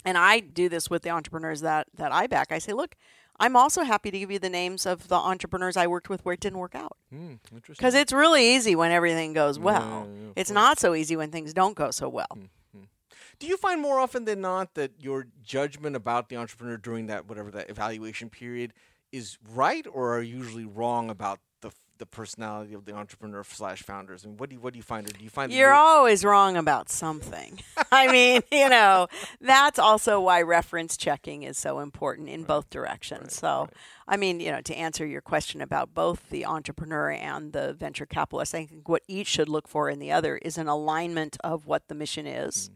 and 0.07 0.17
I 0.17 0.41
do 0.41 0.71
this 0.71 0.89
with 0.89 1.03
the 1.03 1.11
entrepreneurs 1.11 1.61
that, 1.61 1.89
that 1.95 2.13
I 2.13 2.29
back, 2.29 2.51
I 2.51 2.59
say, 2.59 2.73
look, 2.73 2.97
I'm 3.41 3.57
also 3.57 3.83
happy 3.83 4.11
to 4.11 4.19
give 4.19 4.31
you 4.31 4.39
the 4.39 4.49
names 4.49 4.87
of 4.87 5.09
the 5.09 5.17
entrepreneurs 5.17 5.77
I 5.77 5.87
worked 5.87 6.09
with 6.09 6.25
where 6.25 6.35
it 6.35 6.41
didn't 6.41 6.59
work 6.59 6.75
out. 6.75 6.97
Hmm, 7.11 7.35
interesting. 7.53 7.75
Because 7.83 7.95
it's 7.95 8.13
really 8.13 8.55
easy 8.55 8.77
when 8.77 8.93
everything 8.93 9.33
goes 9.33 9.59
well. 9.59 10.07
yeah, 10.09 10.29
of 10.29 10.33
it's 10.37 10.51
course. 10.51 10.55
not 10.55 10.79
so 10.79 10.95
easy 10.95 11.17
when 11.17 11.31
things 11.31 11.53
don't 11.53 11.75
go 11.75 11.91
so 11.91 12.09
well. 12.09 12.27
Hmm, 12.33 12.45
hmm. 12.77 12.85
Do 13.41 13.47
you 13.47 13.57
find 13.57 13.81
more 13.81 13.99
often 13.99 14.25
than 14.25 14.41
not 14.41 14.75
that 14.75 14.93
your 15.01 15.27
judgment 15.43 15.97
about 15.97 16.29
the 16.29 16.37
entrepreneur 16.37 16.77
during 16.77 17.07
that 17.07 17.29
whatever 17.29 17.51
that 17.51 17.71
evaluation 17.71 18.31
period 18.31 18.73
is 19.11 19.39
right, 19.53 19.87
or 19.93 20.17
are 20.17 20.23
you 20.23 20.37
usually 20.39 20.65
wrong 20.65 21.11
about 21.11 21.39
the 21.99 22.07
personality 22.07 22.75
of 22.75 22.85
the 22.85 22.95
entrepreneur 22.95 23.45
slash 23.45 23.83
founders? 23.83 24.25
I 24.25 24.29
mean, 24.29 24.37
what 24.37 24.51
do 24.51 24.57
you 24.57 24.61
what 24.61 24.73
do 24.73 24.79
you 24.79 24.83
find? 24.83 25.09
Or 25.09 25.13
do 25.13 25.23
you 25.23 25.31
find 25.31 25.53
You're 25.53 25.73
always 25.73 26.25
wrong 26.25 26.57
about 26.57 26.89
something. 26.89 27.61
I 27.93 28.11
mean, 28.11 28.43
you 28.53 28.69
know, 28.69 29.09
that's 29.41 29.79
also 29.79 30.21
why 30.21 30.43
reference 30.43 30.97
checking 30.97 31.43
is 31.43 31.59
so 31.59 31.81
important 31.81 32.29
in 32.29 32.45
both 32.45 32.71
directions. 32.71 33.35
so, 33.37 33.69
I 34.07 34.17
mean, 34.17 34.41
you 34.41 34.51
know, 34.51 34.61
to 34.63 34.75
answer 34.75 35.07
your 35.07 35.21
question 35.21 35.61
about 35.61 35.95
both 35.95 36.29
the 36.31 36.45
entrepreneur 36.45 37.11
and 37.11 37.53
the 37.53 37.73
venture 37.73 38.07
capitalist, 38.07 38.55
I 38.55 38.67
think 38.67 38.89
what 38.89 39.03
each 39.09 39.29
should 39.29 39.49
look 39.49 39.69
for 39.69 39.89
in 39.89 39.99
the 39.99 40.13
other 40.13 40.37
is 40.39 40.59
an 40.59 40.69
alignment 40.69 41.37
of 41.43 41.67
what 41.67 41.89
the 41.89 41.95
mission 41.95 42.27
is, 42.27 42.71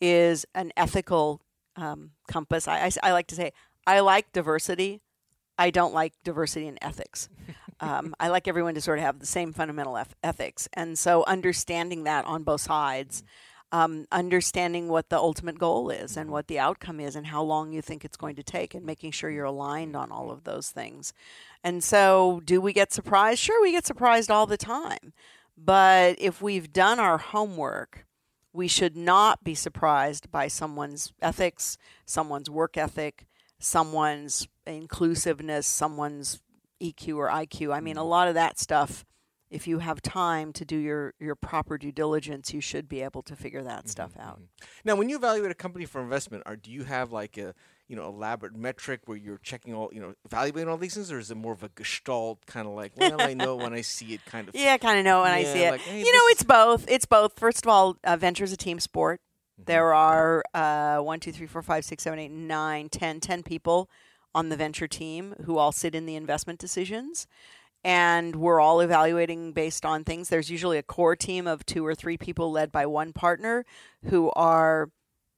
is 0.00 0.46
an 0.54 0.72
ethical 0.76 1.40
um, 1.76 2.12
compass. 2.28 2.68
I, 2.68 2.86
I, 2.86 2.90
I 3.02 3.12
like 3.12 3.26
to 3.28 3.34
say, 3.34 3.52
I 3.86 4.00
like 4.00 4.32
diversity. 4.32 5.00
I 5.58 5.70
don't 5.70 5.92
like 5.92 6.14
diversity 6.24 6.66
in 6.66 6.78
ethics. 6.82 7.28
Um, 7.80 8.14
I 8.20 8.28
like 8.28 8.46
everyone 8.46 8.74
to 8.74 8.80
sort 8.80 8.98
of 8.98 9.04
have 9.04 9.18
the 9.18 9.26
same 9.26 9.52
fundamental 9.52 9.96
eth- 9.96 10.14
ethics. 10.22 10.68
And 10.74 10.98
so 10.98 11.24
understanding 11.26 12.04
that 12.04 12.26
on 12.26 12.42
both 12.42 12.60
sides, 12.60 13.24
um, 13.72 14.06
understanding 14.10 14.88
what 14.88 15.08
the 15.08 15.16
ultimate 15.16 15.58
goal 15.58 15.90
is 15.90 16.16
and 16.16 16.30
what 16.30 16.48
the 16.48 16.58
outcome 16.58 17.00
is 17.00 17.14
and 17.16 17.28
how 17.28 17.42
long 17.42 17.72
you 17.72 17.80
think 17.80 18.04
it's 18.04 18.16
going 18.16 18.36
to 18.36 18.42
take 18.42 18.74
and 18.74 18.84
making 18.84 19.12
sure 19.12 19.30
you're 19.30 19.44
aligned 19.44 19.96
on 19.96 20.10
all 20.10 20.30
of 20.30 20.44
those 20.44 20.70
things. 20.70 21.12
And 21.62 21.82
so, 21.82 22.40
do 22.44 22.60
we 22.60 22.72
get 22.72 22.92
surprised? 22.92 23.40
Sure, 23.40 23.62
we 23.62 23.72
get 23.72 23.86
surprised 23.86 24.30
all 24.30 24.46
the 24.46 24.56
time. 24.56 25.12
But 25.56 26.16
if 26.18 26.42
we've 26.42 26.72
done 26.72 26.98
our 26.98 27.18
homework, 27.18 28.06
we 28.52 28.66
should 28.66 28.96
not 28.96 29.44
be 29.44 29.54
surprised 29.54 30.30
by 30.30 30.48
someone's 30.48 31.12
ethics, 31.22 31.78
someone's 32.04 32.50
work 32.50 32.76
ethic, 32.76 33.26
someone's 33.58 34.48
inclusiveness, 34.66 35.66
someone's 35.66 36.40
EQ 36.82 37.16
or 37.16 37.28
IQ. 37.28 37.74
I 37.74 37.80
mean, 37.80 37.96
a 37.96 38.04
lot 38.04 38.28
of 38.28 38.34
that 38.34 38.58
stuff. 38.58 39.04
If 39.50 39.66
you 39.66 39.80
have 39.80 40.00
time 40.00 40.52
to 40.52 40.64
do 40.64 40.76
your, 40.76 41.12
your 41.18 41.34
proper 41.34 41.76
due 41.76 41.90
diligence, 41.90 42.54
you 42.54 42.60
should 42.60 42.88
be 42.88 43.02
able 43.02 43.22
to 43.22 43.34
figure 43.34 43.64
that 43.64 43.88
stuff 43.88 44.12
out. 44.16 44.40
Now, 44.84 44.94
when 44.94 45.08
you 45.08 45.16
evaluate 45.16 45.50
a 45.50 45.54
company 45.56 45.86
for 45.86 46.00
investment, 46.00 46.44
are 46.46 46.54
do 46.54 46.70
you 46.70 46.84
have 46.84 47.10
like 47.10 47.36
a 47.36 47.52
you 47.88 47.96
know 47.96 48.06
elaborate 48.06 48.54
metric 48.54 49.00
where 49.06 49.16
you're 49.16 49.38
checking 49.42 49.74
all 49.74 49.90
you 49.92 50.00
know 50.00 50.14
evaluating 50.24 50.68
all 50.68 50.76
these 50.76 50.94
things, 50.94 51.10
or 51.10 51.18
is 51.18 51.32
it 51.32 51.34
more 51.36 51.52
of 51.52 51.64
a 51.64 51.68
gestalt 51.70 52.46
kind 52.46 52.68
of 52.68 52.74
like 52.74 52.92
well 52.96 53.20
I 53.20 53.34
know 53.34 53.56
when 53.56 53.74
I 53.74 53.80
see 53.80 54.14
it 54.14 54.24
kind 54.24 54.48
of 54.48 54.54
Yeah, 54.56 54.78
kind 54.78 55.00
of 55.00 55.04
know 55.04 55.22
when 55.22 55.32
I 55.32 55.42
see 55.42 55.64
it. 55.64 55.72
like, 55.72 55.80
hey, 55.80 55.98
you 55.98 56.12
know, 56.12 56.20
it's 56.26 56.44
both. 56.44 56.88
It's 56.88 57.06
both. 57.06 57.36
First 57.36 57.64
of 57.64 57.70
all, 57.70 57.96
uh, 58.04 58.16
venture's 58.16 58.52
a 58.52 58.56
team 58.56 58.78
sport. 58.78 59.20
Mm-hmm. 59.60 59.64
There 59.66 59.92
are 59.92 60.44
uh, 60.54 60.98
one, 60.98 61.18
two, 61.18 61.32
three, 61.32 61.48
four, 61.48 61.62
five, 61.62 61.84
six, 61.84 62.04
seven, 62.04 62.20
eight, 62.20 62.30
nine, 62.30 62.88
ten, 62.88 63.18
ten 63.18 63.42
people 63.42 63.90
on 64.34 64.48
the 64.48 64.56
venture 64.56 64.88
team 64.88 65.34
who 65.44 65.58
all 65.58 65.72
sit 65.72 65.94
in 65.94 66.06
the 66.06 66.16
investment 66.16 66.58
decisions. 66.58 67.26
And 67.82 68.36
we're 68.36 68.60
all 68.60 68.80
evaluating 68.80 69.52
based 69.52 69.86
on 69.86 70.04
things. 70.04 70.28
There's 70.28 70.50
usually 70.50 70.76
a 70.76 70.82
core 70.82 71.16
team 71.16 71.46
of 71.46 71.64
two 71.64 71.84
or 71.84 71.94
three 71.94 72.18
people 72.18 72.52
led 72.52 72.70
by 72.70 72.84
one 72.84 73.14
partner 73.14 73.64
who 74.04 74.30
are 74.36 74.90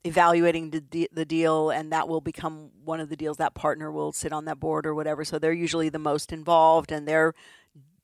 evaluating 0.05 0.71
the, 0.71 0.81
de- 0.81 1.09
the 1.13 1.25
deal, 1.25 1.71
and 1.71 1.93
that 1.93 2.09
will 2.09 2.21
become 2.21 2.71
one 2.85 2.99
of 2.99 3.09
the 3.09 3.17
deals. 3.17 3.37
That 3.37 3.55
partner 3.55 3.93
will 3.93 4.11
sit 4.11 4.33
on 4.33 4.45
that 4.47 4.59
board 4.59 4.87
or 4.87 4.95
whatever. 4.95 5.25
So 5.25 5.39
they're 5.39 5.53
usually 5.53 5.89
the 5.89 6.01
most 6.01 6.33
involved, 6.33 6.91
and 6.91 7.07
they're 7.07 7.35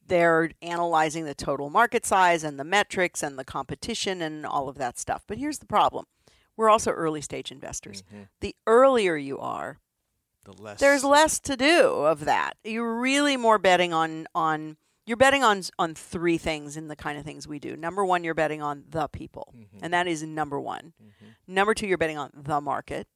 they're 0.07 0.51
analyzing 0.63 1.27
the 1.27 1.35
total 1.35 1.69
market 1.69 2.07
size 2.07 2.43
and 2.43 2.59
the 2.59 2.65
metrics 2.65 3.23
and 3.23 3.39
the 3.39 3.45
competition 3.45 4.23
and 4.23 4.47
all 4.47 4.69
of 4.69 4.79
that 4.79 4.99
stuff. 4.99 5.23
But 5.27 5.37
here's 5.37 5.59
the 5.59 5.67
problem 5.67 6.07
we're 6.57 6.71
also 6.71 6.91
early 6.91 7.21
stage 7.21 7.53
investors. 7.53 8.03
Mm-hmm. 8.03 8.23
The 8.41 8.57
earlier 8.67 9.17
you 9.17 9.39
are, 9.39 9.79
the 10.49 10.63
less 10.63 10.81
there's 10.81 11.05
less 11.05 11.39
to 11.41 11.57
do 11.57 11.87
of 11.87 12.25
that. 12.25 12.57
You're 12.65 13.01
really 13.01 13.37
more 13.37 13.59
betting 13.59 13.93
on 13.93 14.27
on 14.35 14.77
you're 15.07 15.17
betting 15.17 15.43
on 15.43 15.63
on 15.79 15.95
three 15.95 16.39
things 16.39 16.77
in 16.77 16.89
the 16.89 16.97
kind 16.97 17.19
of 17.19 17.25
things 17.25 17.47
we 17.47 17.59
do. 17.59 17.77
Number 17.77 18.05
one, 18.05 18.25
you're 18.25 18.35
betting 18.35 18.63
on 18.63 18.85
the 18.89 19.09
people, 19.09 19.53
mm-hmm. 19.57 19.79
and 19.83 19.93
that 19.93 20.07
is 20.07 20.23
number 20.23 20.61
one. 20.61 20.93
Mm-hmm. 21.03 21.55
Number 21.55 21.75
two, 21.75 21.87
you're 21.87 21.99
betting 21.99 22.19
on 22.19 22.31
the 22.35 22.61
market, 22.61 23.07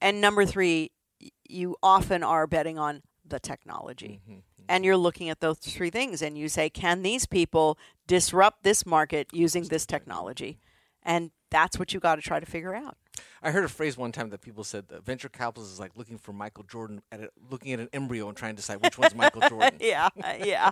and 0.00 0.20
number 0.20 0.44
three, 0.44 0.90
y- 1.20 1.30
you 1.48 1.76
often 1.82 2.22
are 2.22 2.46
betting 2.46 2.78
on 2.78 3.02
the 3.24 3.40
technology. 3.40 4.20
Mm-hmm. 4.28 4.40
And 4.68 4.84
you're 4.84 4.96
looking 4.96 5.28
at 5.28 5.40
those 5.40 5.58
three 5.58 5.90
things, 5.90 6.22
and 6.22 6.38
you 6.38 6.48
say, 6.48 6.70
can 6.70 7.02
these 7.02 7.26
people 7.26 7.76
disrupt 8.06 8.62
this 8.62 8.86
market 8.86 9.26
using 9.32 9.64
this 9.64 9.84
technology? 9.84 10.60
And 11.02 11.32
that's 11.50 11.78
what 11.80 11.92
you 11.92 12.00
got 12.00 12.14
to 12.14 12.22
try 12.22 12.38
to 12.38 12.46
figure 12.46 12.74
out. 12.74 12.96
I 13.42 13.50
heard 13.50 13.64
a 13.64 13.68
phrase 13.68 13.96
one 13.96 14.12
time 14.12 14.30
that 14.30 14.40
people 14.40 14.64
said 14.64 14.88
that 14.88 15.04
venture 15.04 15.28
capitalists 15.28 15.74
is 15.74 15.80
like 15.80 15.92
looking 15.96 16.18
for 16.18 16.32
Michael 16.32 16.64
Jordan 16.64 17.02
at 17.10 17.20
a, 17.20 17.30
looking 17.50 17.72
at 17.72 17.80
an 17.80 17.88
embryo 17.92 18.28
and 18.28 18.36
trying 18.36 18.52
to 18.54 18.56
decide 18.56 18.82
which 18.82 18.98
one's 18.98 19.14
Michael 19.14 19.40
Jordan. 19.48 19.78
yeah, 19.80 20.08
yeah, 20.44 20.70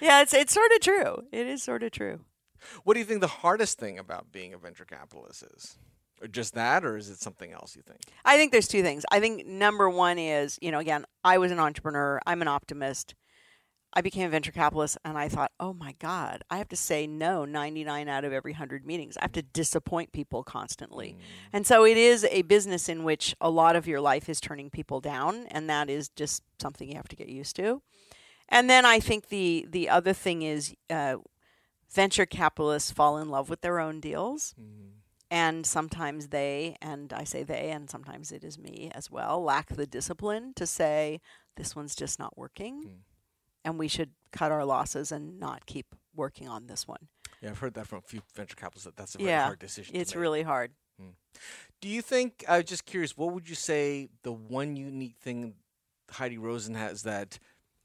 yeah. 0.00 0.22
It's 0.22 0.34
it's 0.34 0.52
sort 0.52 0.70
of 0.72 0.80
true. 0.80 1.24
It 1.32 1.46
is 1.46 1.62
sort 1.62 1.82
of 1.82 1.92
true. 1.92 2.20
What 2.84 2.94
do 2.94 3.00
you 3.00 3.06
think 3.06 3.20
the 3.20 3.26
hardest 3.26 3.78
thing 3.78 3.98
about 3.98 4.30
being 4.32 4.54
a 4.54 4.58
venture 4.58 4.84
capitalist 4.84 5.42
is? 5.42 5.78
Or 6.20 6.28
just 6.28 6.54
that, 6.54 6.84
or 6.84 6.96
is 6.96 7.10
it 7.10 7.18
something 7.18 7.52
else 7.52 7.74
you 7.74 7.82
think? 7.82 7.98
I 8.24 8.36
think 8.36 8.52
there's 8.52 8.68
two 8.68 8.82
things. 8.82 9.04
I 9.10 9.18
think 9.18 9.44
number 9.44 9.90
one 9.90 10.20
is, 10.20 10.56
you 10.62 10.70
know, 10.70 10.78
again, 10.78 11.04
I 11.24 11.38
was 11.38 11.50
an 11.50 11.58
entrepreneur. 11.58 12.20
I'm 12.24 12.40
an 12.42 12.46
optimist. 12.48 13.16
I 13.94 14.00
became 14.00 14.26
a 14.26 14.30
venture 14.30 14.52
capitalist, 14.52 14.96
and 15.04 15.18
I 15.18 15.28
thought, 15.28 15.52
oh 15.60 15.72
my 15.72 15.94
God, 15.98 16.42
I 16.50 16.58
have 16.58 16.68
to 16.68 16.76
say 16.76 17.06
no 17.06 17.44
99 17.44 18.08
out 18.08 18.24
of 18.24 18.32
every 18.32 18.52
100 18.52 18.86
meetings. 18.86 19.16
I 19.16 19.22
have 19.22 19.32
to 19.32 19.42
disappoint 19.42 20.12
people 20.12 20.42
constantly. 20.42 21.16
Mm. 21.18 21.48
And 21.52 21.66
so 21.66 21.84
it 21.84 21.96
is 21.96 22.24
a 22.30 22.42
business 22.42 22.88
in 22.88 23.04
which 23.04 23.34
a 23.40 23.50
lot 23.50 23.76
of 23.76 23.86
your 23.86 24.00
life 24.00 24.28
is 24.28 24.40
turning 24.40 24.70
people 24.70 25.00
down, 25.00 25.46
and 25.50 25.68
that 25.68 25.90
is 25.90 26.08
just 26.08 26.42
something 26.60 26.88
you 26.88 26.96
have 26.96 27.08
to 27.08 27.16
get 27.16 27.28
used 27.28 27.56
to. 27.56 27.82
And 28.48 28.68
then 28.68 28.84
I 28.84 29.00
think 29.00 29.28
the 29.28 29.66
the 29.68 29.88
other 29.88 30.12
thing 30.12 30.42
is 30.42 30.74
uh, 30.90 31.16
venture 31.90 32.26
capitalists 32.26 32.90
fall 32.90 33.18
in 33.18 33.28
love 33.28 33.48
with 33.48 33.60
their 33.60 33.78
own 33.78 34.00
deals. 34.00 34.54
Mm-hmm. 34.60 34.88
And 35.30 35.64
sometimes 35.64 36.28
they, 36.28 36.76
and 36.82 37.10
I 37.10 37.24
say 37.24 37.42
they, 37.42 37.70
and 37.70 37.88
sometimes 37.88 38.32
it 38.32 38.44
is 38.44 38.58
me 38.58 38.90
as 38.94 39.10
well, 39.10 39.42
lack 39.42 39.68
the 39.68 39.86
discipline 39.86 40.52
to 40.56 40.66
say, 40.66 41.22
this 41.56 41.74
one's 41.74 41.94
just 41.94 42.18
not 42.18 42.36
working. 42.36 42.82
Hmm. 42.82 42.88
And 43.64 43.78
we 43.78 43.88
should 43.88 44.10
cut 44.32 44.50
our 44.50 44.64
losses 44.64 45.12
and 45.12 45.38
not 45.38 45.66
keep 45.66 45.94
working 46.14 46.48
on 46.48 46.66
this 46.66 46.88
one. 46.88 47.08
Yeah, 47.40 47.50
I've 47.50 47.58
heard 47.58 47.74
that 47.74 47.86
from 47.86 47.98
a 47.98 48.02
few 48.02 48.22
venture 48.34 48.56
capitalists 48.56 48.86
that 48.86 48.96
that's 48.96 49.14
a 49.14 49.18
very 49.18 49.30
yeah. 49.30 49.44
hard 49.44 49.58
decision. 49.58 49.96
It's 49.96 50.14
really 50.16 50.42
hard. 50.42 50.72
Do 51.80 51.88
you 51.88 52.02
think? 52.02 52.44
I 52.48 52.58
was 52.58 52.66
just 52.66 52.84
curious. 52.84 53.16
What 53.16 53.32
would 53.32 53.48
you 53.48 53.54
say 53.54 54.08
the 54.22 54.32
one 54.32 54.76
unique 54.76 55.16
thing 55.20 55.54
Heidi 56.10 56.38
Roizen 56.38 56.76
has 56.76 57.02
that 57.02 57.38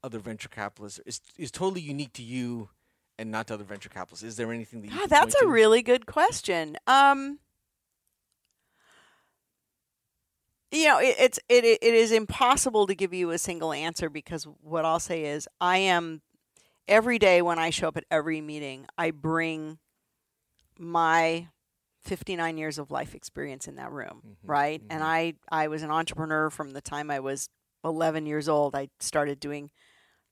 other 0.04 0.20
venture 0.20 0.50
capitalists 0.50 1.00
is 1.06 1.22
is 1.38 1.52
totally 1.52 1.82
unique 1.82 2.13
to 2.13 2.24
you 2.24 2.70
and 3.18 3.32
not 3.32 3.48
to 3.48 3.56
other 3.56 3.63
venture 3.63 3.90
capitalists? 3.90 4.24
Is 4.24 4.36
there 4.36 4.52
anything 4.54 4.82
that 4.82 4.92
you? 4.92 5.00
God, 5.00 5.10
that's 5.10 5.36
a 5.36 5.46
to? 5.46 5.48
really 5.48 5.82
good 5.82 6.06
question. 6.06 6.78
Um, 6.86 7.40
you 10.78 10.88
know 10.88 11.00
it, 11.00 11.16
it's 11.20 11.40
it 11.50 11.66
it 11.66 11.94
is 11.94 12.12
impossible 12.12 12.88
to 12.88 12.96
give 12.96 13.13
you 13.13 13.32
a 13.32 13.38
single 13.38 13.74
answer 13.74 14.10
because 14.10 14.46
what 14.62 14.86
I'll 14.86 15.00
say 15.00 15.26
is 15.26 15.48
I 15.60 15.78
am 15.80 16.22
every 16.88 17.20
day 17.20 17.42
when 17.42 17.60
I 17.60 17.70
show 17.70 17.88
up 17.90 17.98
at 17.98 18.06
every 18.12 18.42
meeting 18.42 18.86
I 18.98 19.12
bring 19.12 19.80
my 20.78 21.48
59 22.04 22.58
years 22.58 22.78
of 22.78 22.92
life 22.92 23.16
experience 23.16 23.68
in 23.68 23.76
that 23.76 23.92
room 23.92 24.22
Mhm, 24.26 24.36
right? 24.44 24.82
And 24.90 25.02
mhm. 25.02 25.06
I 25.06 25.34
I 25.52 25.68
was 25.68 25.84
an 25.84 25.92
entrepreneur 25.92 26.50
from 26.50 26.72
the 26.72 26.82
time 26.82 27.12
I 27.12 27.20
was 27.20 27.50
11 27.84 28.26
years 28.26 28.48
old. 28.48 28.76
I 28.76 28.90
started 29.00 29.40
doing 29.40 29.70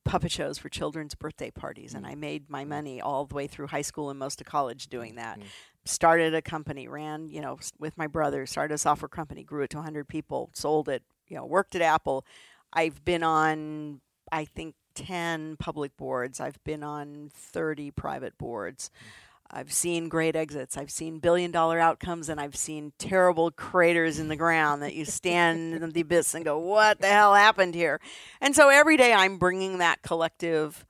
puppet 0.06 0.32
shows 0.32 0.58
for 0.58 0.70
children's 0.70 1.16
birthday 1.16 1.52
parties 1.52 1.94
and 1.94 2.06
mm. 2.06 2.10
I 2.10 2.16
made 2.16 2.50
my 2.50 2.64
money 2.64 3.02
all 3.02 3.26
the 3.26 3.36
way 3.36 3.48
through 3.48 3.68
high 3.68 3.82
school 3.82 4.10
and 4.10 4.20
most 4.20 4.40
of 4.40 4.48
college 4.48 4.88
doing 4.88 5.14
mm, 5.14 5.18
that 5.18 5.40
Mhm. 5.40 5.46
started 5.84 6.34
a 6.34 6.42
company, 6.42 6.88
ran, 6.88 7.30
you 7.30 7.42
know, 7.42 7.58
with 7.80 7.98
my 7.98 8.08
brother, 8.08 8.46
started 8.46 8.76
a 8.76 8.78
software 8.78 9.10
company, 9.10 9.44
grew 9.44 9.64
it 9.64 9.72
to 9.72 9.78
100 9.78 10.08
people, 10.08 10.52
sold 10.54 10.88
it, 10.88 11.04
you 11.28 11.36
know, 11.36 11.46
worked 11.46 11.76
at 11.76 11.82
Apple. 11.82 12.26
I've 12.72 13.04
been 13.04 13.24
on, 13.24 14.02
I 14.32 14.46
think, 14.46 14.76
10 14.96 15.58
public 15.58 15.98
boards. 15.98 16.40
I've 16.40 16.64
been 16.64 16.84
on 16.84 17.30
30 17.34 17.92
private 17.92 18.38
boards. 18.38 18.90
Mm. 18.90 19.25
I've 19.52 19.72
seen 19.72 20.10
great 20.10 20.36
exits. 20.36 20.78
I've 20.78 20.92
seen 20.92 21.20
billion 21.20 21.52
dollar 21.52 21.80
outcomes 21.80 22.30
and 22.30 22.40
I've 22.40 22.56
seen 22.56 22.94
terrible 22.98 23.52
craters 23.52 24.20
in 24.20 24.28
the 24.28 24.36
ground 24.36 24.82
that 24.82 24.96
you 24.96 25.06
stand 25.06 25.76
in 25.76 25.90
the 25.92 26.02
abyss 26.02 26.34
and 26.34 26.44
go, 26.44 26.58
what 26.58 27.00
the 27.00 27.08
hell 27.08 27.36
happened 27.36 27.76
here? 27.76 28.02
And 28.42 28.56
so 28.56 28.70
every 28.70 28.98
day 28.98 29.14
I'm 29.14 29.38
bringing 29.38 29.78
that 29.78 30.02
collective 30.02 30.86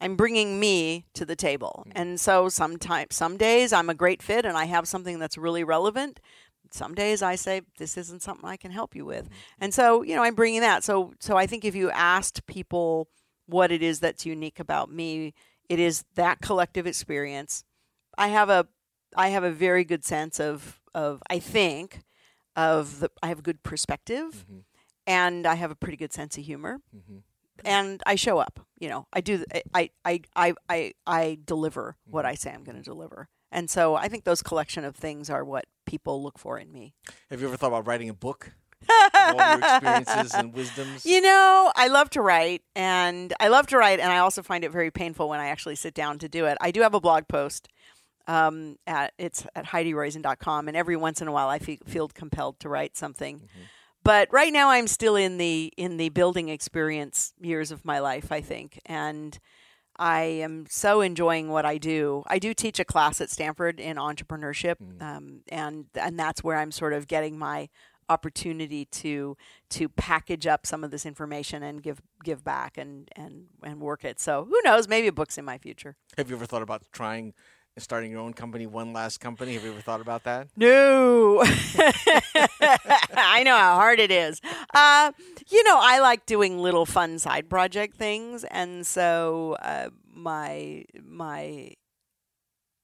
I'm 0.00 0.16
bringing 0.16 0.60
me 0.60 1.06
to 1.14 1.24
the 1.24 1.36
table. 1.36 1.84
Mm. 1.88 1.92
And 1.94 2.20
so 2.20 2.48
sometimes 2.48 3.14
some 3.14 3.36
days 3.36 3.72
I'm 3.72 3.90
a 3.90 3.94
great 3.94 4.22
fit 4.22 4.44
and 4.44 4.56
I 4.56 4.64
have 4.66 4.86
something 4.86 5.18
that's 5.18 5.38
really 5.38 5.64
relevant. 5.64 6.20
Some 6.70 6.94
days 6.94 7.22
I 7.22 7.34
say 7.34 7.62
this 7.78 7.96
isn't 7.96 8.22
something 8.22 8.48
I 8.48 8.56
can 8.56 8.70
help 8.70 8.94
you 8.94 9.04
with. 9.04 9.28
Mm. 9.28 9.32
And 9.60 9.74
so, 9.74 10.02
you 10.02 10.14
know, 10.14 10.22
I'm 10.22 10.34
bringing 10.34 10.60
that. 10.60 10.84
So 10.84 11.14
so 11.18 11.36
I 11.36 11.46
think 11.46 11.64
if 11.64 11.74
you 11.74 11.90
asked 11.90 12.46
people 12.46 13.08
what 13.46 13.72
it 13.72 13.82
is 13.82 14.00
that's 14.00 14.26
unique 14.26 14.60
about 14.60 14.90
me, 14.90 15.34
it 15.68 15.78
is 15.78 16.04
that 16.14 16.40
collective 16.40 16.86
experience. 16.86 17.64
I 18.18 18.28
have 18.28 18.50
a 18.50 18.66
I 19.16 19.28
have 19.28 19.44
a 19.44 19.50
very 19.50 19.84
good 19.84 20.04
sense 20.04 20.38
of 20.40 20.80
of 20.94 21.22
I 21.30 21.38
think 21.38 22.00
of 22.56 23.00
the 23.00 23.10
I 23.22 23.28
have 23.28 23.38
a 23.38 23.42
good 23.42 23.62
perspective 23.62 24.44
Mhm. 24.50 24.64
and 25.06 25.46
I 25.46 25.54
have 25.54 25.70
a 25.70 25.74
pretty 25.76 25.96
good 25.96 26.12
sense 26.12 26.36
of 26.36 26.44
humor 26.44 26.80
Mhm. 26.94 27.22
and 27.64 28.02
I 28.06 28.16
show 28.16 28.38
up. 28.38 28.60
You 28.78 28.88
know, 28.88 29.06
I 29.12 29.20
do. 29.20 29.44
I 29.74 29.90
I 30.04 30.20
I 30.36 30.54
I 30.68 30.92
I 31.06 31.38
deliver 31.44 31.96
what 32.04 32.26
I 32.26 32.34
say 32.34 32.50
I'm 32.52 32.64
going 32.64 32.76
to 32.76 32.82
deliver, 32.82 33.28
and 33.50 33.68
so 33.70 33.94
I 33.96 34.08
think 34.08 34.24
those 34.24 34.42
collection 34.42 34.84
of 34.84 34.94
things 34.96 35.30
are 35.30 35.44
what 35.44 35.64
people 35.86 36.22
look 36.22 36.38
for 36.38 36.58
in 36.58 36.70
me. 36.72 36.94
Have 37.30 37.40
you 37.40 37.48
ever 37.48 37.56
thought 37.56 37.68
about 37.68 37.86
writing 37.86 38.08
a 38.08 38.14
book? 38.14 38.52
all 39.14 39.34
your 39.34 39.58
experiences 39.58 40.32
and 40.34 40.54
wisdoms. 40.54 41.04
You 41.04 41.20
know, 41.20 41.72
I 41.74 41.88
love 41.88 42.10
to 42.10 42.22
write, 42.22 42.62
and 42.76 43.34
I 43.40 43.48
love 43.48 43.66
to 43.68 43.76
write, 43.76 43.98
and 43.98 44.12
I 44.12 44.18
also 44.18 44.40
find 44.42 44.62
it 44.62 44.70
very 44.70 44.92
painful 44.92 45.28
when 45.28 45.40
I 45.40 45.48
actually 45.48 45.74
sit 45.74 45.94
down 45.94 46.20
to 46.20 46.28
do 46.28 46.46
it. 46.46 46.56
I 46.60 46.70
do 46.70 46.82
have 46.82 46.94
a 46.94 47.00
blog 47.00 47.26
post. 47.26 47.66
Um, 48.28 48.76
at 48.86 49.14
it's 49.18 49.46
at 49.56 49.64
HeidiRoizen.com, 49.64 50.68
and 50.68 50.76
every 50.76 50.96
once 50.96 51.20
in 51.22 51.28
a 51.28 51.32
while 51.32 51.48
I 51.48 51.58
fe- 51.58 51.80
feel 51.86 52.08
compelled 52.08 52.60
to 52.60 52.68
write 52.68 52.96
something. 52.96 53.48
But 54.04 54.28
right 54.30 54.52
now 54.52 54.70
I'm 54.70 54.86
still 54.86 55.16
in 55.16 55.38
the 55.38 55.72
in 55.76 55.96
the 55.96 56.10
building 56.10 56.48
experience 56.48 57.32
years 57.40 57.70
of 57.70 57.84
my 57.84 57.98
life, 57.98 58.30
I 58.30 58.40
think, 58.42 58.80
and 58.86 59.38
I 59.98 60.22
am 60.22 60.66
so 60.68 61.00
enjoying 61.00 61.48
what 61.48 61.64
I 61.66 61.78
do. 61.78 62.22
I 62.28 62.38
do 62.38 62.54
teach 62.54 62.78
a 62.78 62.84
class 62.84 63.20
at 63.20 63.30
Stanford 63.30 63.80
in 63.80 63.96
entrepreneurship, 63.96 64.76
um, 65.02 65.40
and 65.48 65.86
and 65.94 66.18
that's 66.18 66.44
where 66.44 66.56
I'm 66.56 66.70
sort 66.70 66.92
of 66.92 67.06
getting 67.08 67.38
my 67.38 67.68
opportunity 68.10 68.86
to 68.86 69.36
to 69.70 69.88
package 69.88 70.46
up 70.46 70.64
some 70.66 70.84
of 70.84 70.90
this 70.90 71.04
information 71.04 71.62
and 71.62 71.82
give 71.82 72.00
give 72.24 72.44
back 72.44 72.78
and 72.78 73.08
and 73.16 73.46
and 73.62 73.80
work 73.80 74.04
it. 74.04 74.20
So 74.20 74.46
who 74.48 74.60
knows? 74.64 74.86
Maybe 74.88 75.08
a 75.08 75.12
book's 75.12 75.36
in 75.36 75.44
my 75.44 75.58
future. 75.58 75.96
Have 76.16 76.30
you 76.30 76.36
ever 76.36 76.46
thought 76.46 76.62
about 76.62 76.82
trying 76.92 77.34
starting 77.80 78.10
your 78.10 78.20
own 78.20 78.32
company, 78.32 78.66
one 78.66 78.92
last 78.92 79.18
company? 79.20 79.54
Have 79.54 79.64
you 79.64 79.72
ever 79.72 79.80
thought 79.80 80.00
about 80.00 80.24
that? 80.24 80.48
No, 80.56 81.40
I 83.16 83.42
know 83.44 83.56
how 83.56 83.74
hard 83.76 84.00
it 84.00 84.10
is. 84.10 84.40
Uh, 84.74 85.12
you 85.48 85.64
know, 85.64 85.78
I 85.80 86.00
like 86.00 86.26
doing 86.26 86.58
little 86.58 86.86
fun 86.86 87.18
side 87.18 87.48
project 87.48 87.96
things, 87.96 88.44
and 88.44 88.86
so 88.86 89.56
uh, 89.62 89.90
my 90.14 90.84
my 91.02 91.72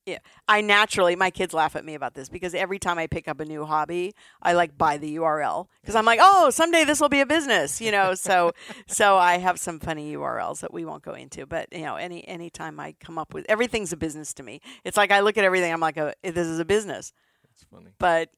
yeah, 0.06 0.18
I 0.46 0.60
naturally 0.60 1.16
my 1.16 1.30
kids 1.30 1.54
laugh 1.54 1.76
at 1.76 1.84
me 1.84 1.94
about 1.94 2.14
this 2.14 2.28
because 2.28 2.54
every 2.54 2.78
time 2.78 2.98
I 2.98 3.06
pick 3.06 3.26
up 3.26 3.40
a 3.40 3.44
new 3.44 3.64
hobby, 3.64 4.14
I 4.42 4.52
like 4.52 4.76
buy 4.76 4.98
the 4.98 5.16
URL 5.16 5.66
because 5.80 5.94
I'm 5.94 6.04
like, 6.04 6.20
oh, 6.22 6.50
someday 6.50 6.84
this 6.84 7.00
will 7.00 7.08
be 7.08 7.20
a 7.20 7.26
business, 7.26 7.80
you 7.80 7.90
know. 7.90 8.14
So 8.14 8.52
so 8.86 9.16
I 9.16 9.38
have 9.38 9.58
some 9.58 9.80
funny 9.80 10.14
URLs 10.14 10.60
that 10.60 10.74
we 10.74 10.84
won't 10.84 11.02
go 11.02 11.14
into, 11.14 11.46
but 11.46 11.68
you 11.72 11.82
know, 11.84 11.96
any 11.96 12.26
anytime 12.28 12.78
I 12.78 12.94
come 13.00 13.16
up 13.18 13.32
with 13.32 13.46
everything's 13.48 13.92
a 13.92 13.96
business 13.96 14.34
to 14.34 14.42
me. 14.42 14.60
It's 14.84 14.96
like 14.96 15.10
I 15.10 15.20
look 15.20 15.38
at 15.38 15.44
everything, 15.44 15.72
I'm 15.72 15.80
like, 15.80 15.96
oh, 15.96 16.12
this 16.22 16.46
is 16.46 16.58
a 16.58 16.64
business 16.66 17.12
That's 17.42 17.64
funny. 17.64 17.90
but 17.98 18.28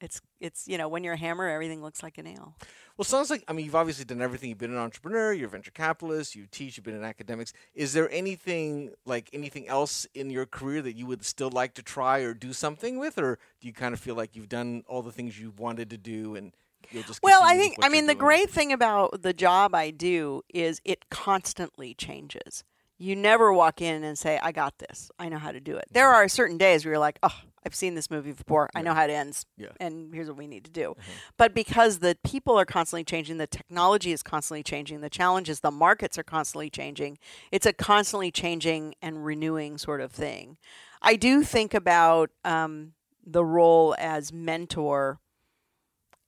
it's 0.00 0.20
it's 0.40 0.68
you 0.68 0.78
know 0.78 0.88
when 0.88 1.04
you're 1.04 1.14
a 1.14 1.18
hammer 1.18 1.48
everything 1.48 1.82
looks 1.82 2.02
like 2.02 2.18
a 2.18 2.22
nail 2.22 2.54
Well, 2.96 3.04
sounds 3.04 3.30
like 3.30 3.44
I 3.48 3.52
mean 3.52 3.64
you've 3.64 3.74
obviously 3.74 4.04
done 4.04 4.20
everything. 4.20 4.48
You've 4.48 4.58
been 4.58 4.72
an 4.72 4.78
entrepreneur, 4.78 5.32
you're 5.32 5.46
a 5.46 5.50
venture 5.50 5.70
capitalist, 5.70 6.34
you 6.34 6.46
teach, 6.50 6.76
you've 6.76 6.84
been 6.84 6.96
in 6.96 7.04
academics. 7.04 7.52
Is 7.74 7.92
there 7.92 8.10
anything 8.10 8.92
like 9.06 9.30
anything 9.32 9.68
else 9.68 10.06
in 10.14 10.30
your 10.30 10.46
career 10.46 10.82
that 10.82 10.96
you 10.96 11.06
would 11.06 11.24
still 11.24 11.50
like 11.50 11.74
to 11.74 11.82
try 11.82 12.20
or 12.20 12.34
do 12.34 12.52
something 12.52 12.98
with, 12.98 13.18
or 13.18 13.38
do 13.60 13.68
you 13.68 13.72
kind 13.72 13.94
of 13.94 14.00
feel 14.00 14.14
like 14.14 14.34
you've 14.34 14.48
done 14.48 14.82
all 14.88 15.02
the 15.02 15.12
things 15.12 15.38
you 15.38 15.52
wanted 15.56 15.90
to 15.90 15.96
do 15.96 16.34
and 16.34 16.52
you'll 16.90 17.02
just 17.02 17.22
well 17.22 17.42
i 17.42 17.56
think 17.56 17.76
i 17.82 17.88
mean 17.88 18.06
the 18.06 18.14
doing? 18.14 18.18
great 18.18 18.50
thing 18.50 18.72
about 18.72 19.22
the 19.22 19.32
job 19.32 19.74
i 19.74 19.90
do 19.90 20.42
is 20.48 20.80
it 20.84 21.10
constantly 21.10 21.92
changes 21.92 22.64
you 22.98 23.14
never 23.14 23.52
walk 23.52 23.82
in 23.82 24.04
and 24.04 24.18
say 24.18 24.38
i 24.42 24.52
got 24.52 24.78
this 24.78 25.10
i 25.18 25.28
know 25.28 25.38
how 25.38 25.52
to 25.52 25.60
do 25.60 25.76
it 25.76 25.84
there 25.90 26.06
mm-hmm. 26.06 26.24
are 26.24 26.28
certain 26.28 26.56
days 26.56 26.84
where 26.84 26.92
you're 26.92 26.98
like 27.00 27.18
oh 27.22 27.40
i've 27.68 27.74
seen 27.74 27.94
this 27.94 28.10
movie 28.10 28.32
before. 28.32 28.70
I 28.74 28.80
know 28.80 28.94
how 28.94 29.04
it 29.04 29.10
ends 29.10 29.44
Yeah. 29.58 29.68
and 29.78 30.14
here's 30.14 30.26
what 30.28 30.38
we 30.38 30.46
need 30.46 30.64
to 30.64 30.70
do. 30.70 30.96
But 31.36 31.54
because 31.54 31.98
the 31.98 32.16
people 32.24 32.58
are 32.58 32.64
constantly 32.64 33.04
changing 33.04 33.36
the 33.36 33.46
technology 33.46 34.10
is 34.10 34.22
constantly 34.22 34.62
changing 34.62 35.02
the 35.02 35.10
challenges 35.10 35.60
the 35.60 35.70
markets 35.70 36.16
are 36.16 36.22
constantly 36.22 36.70
changing 36.70 37.18
it's 37.52 37.66
a 37.66 37.74
constantly 37.74 38.30
changing 38.30 38.94
and 39.02 39.22
renewing 39.24 39.76
sort 39.76 40.00
of 40.00 40.12
thing. 40.12 40.56
I 41.02 41.14
do 41.16 41.42
think 41.44 41.74
about 41.74 42.30
um, 42.42 42.94
the 43.26 43.44
role 43.44 43.94
as 43.98 44.32
mentor 44.32 45.20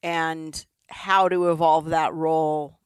and 0.02 0.66
how 0.88 1.28
to 1.30 1.50
evolve 1.50 1.86
that 1.86 2.12
role. 2.12 2.78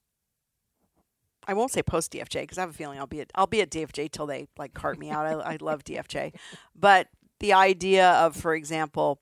I 1.47 1.55
won't 1.55 1.73
say 1.73 1.83
post 1.83 2.13
DFJ 2.13 2.43
because 2.43 2.57
I 2.59 2.63
have 2.63 2.71
a 2.71 2.75
feeling 2.75 2.99
I'll 2.99 3.07
be 3.07 3.21
at 3.21 3.31
I'll 3.35 3.47
be 3.47 3.61
at 3.61 3.71
DFJ 3.71 4.11
till 4.13 4.27
they 4.27 4.47
like 4.57 4.73
cart 4.75 4.99
me 4.99 5.11
out. 5.11 5.27
I, 5.27 5.55
I 5.55 5.57
love 5.61 5.85
DFJ, 5.85 6.35
but 6.75 7.09
the 7.45 7.53
idea 7.53 8.11
of, 8.13 8.35
for 8.35 8.55
example, 8.55 9.21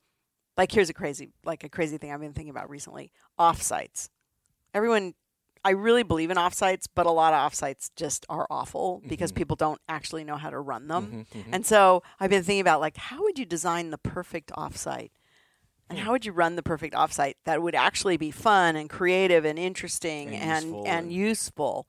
like 0.56 0.70
here's 0.70 0.88
a 0.90 0.94
crazy 0.94 1.30
like 1.44 1.64
a 1.64 1.68
crazy 1.68 1.98
thing 1.98 2.12
I've 2.12 2.20
been 2.20 2.32
thinking 2.32 2.50
about 2.50 2.70
recently: 2.70 3.10
offsites. 3.38 4.08
Everyone, 4.74 5.14
I 5.64 5.70
really 5.70 6.02
believe 6.04 6.30
in 6.30 6.36
offsites, 6.36 6.86
but 6.94 7.04
a 7.06 7.10
lot 7.10 7.34
of 7.34 7.40
offsites 7.52 7.90
just 7.96 8.24
are 8.28 8.46
awful 8.50 9.02
because 9.08 9.32
people 9.32 9.56
don't 9.56 9.80
actually 9.88 10.24
know 10.24 10.36
how 10.36 10.50
to 10.50 10.58
run 10.60 10.86
them. 10.88 11.26
Mhm, 11.32 11.42
mhm. 11.42 11.48
And 11.52 11.66
so 11.66 12.02
I've 12.20 12.30
been 12.30 12.44
thinking 12.44 12.60
about 12.60 12.80
like 12.80 12.96
how 12.96 13.22
would 13.22 13.38
you 13.40 13.44
design 13.44 13.90
the 13.90 13.98
perfect 13.98 14.52
offsite? 14.52 15.10
And 15.90 15.98
how 15.98 16.12
would 16.12 16.24
you 16.24 16.32
run 16.32 16.56
the 16.56 16.62
perfect 16.62 16.94
offsite 16.94 17.34
that 17.44 17.60
would 17.60 17.74
actually 17.74 18.16
be 18.16 18.30
fun 18.30 18.76
and 18.76 18.88
creative 18.88 19.44
and 19.44 19.58
interesting 19.58 20.34
And 20.34 20.64
and 20.64 20.74
and 20.76 20.86
and- 20.86 21.12
useful? 21.12 21.86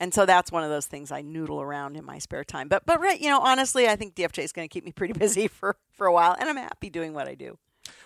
And 0.00 0.14
so 0.14 0.26
that's 0.26 0.50
one 0.50 0.64
of 0.64 0.70
those 0.70 0.86
things 0.86 1.12
I 1.12 1.20
noodle 1.20 1.60
around 1.60 1.96
in 1.96 2.04
my 2.04 2.18
spare 2.18 2.42
time. 2.42 2.68
But 2.68 2.86
but 2.86 3.00
right, 3.00 3.20
you 3.20 3.28
know, 3.28 3.40
honestly, 3.40 3.86
I 3.86 3.96
think 3.96 4.14
DFJ 4.14 4.42
is 4.42 4.52
going 4.52 4.68
to 4.68 4.72
keep 4.72 4.84
me 4.84 4.92
pretty 4.92 5.12
busy 5.18 5.46
for 5.46 5.76
for 5.92 6.06
a 6.06 6.12
while, 6.12 6.34
and 6.38 6.48
I'm 6.48 6.56
happy 6.56 6.90
doing 6.90 7.12
what 7.12 7.28
I 7.28 7.34
do. 7.34 7.58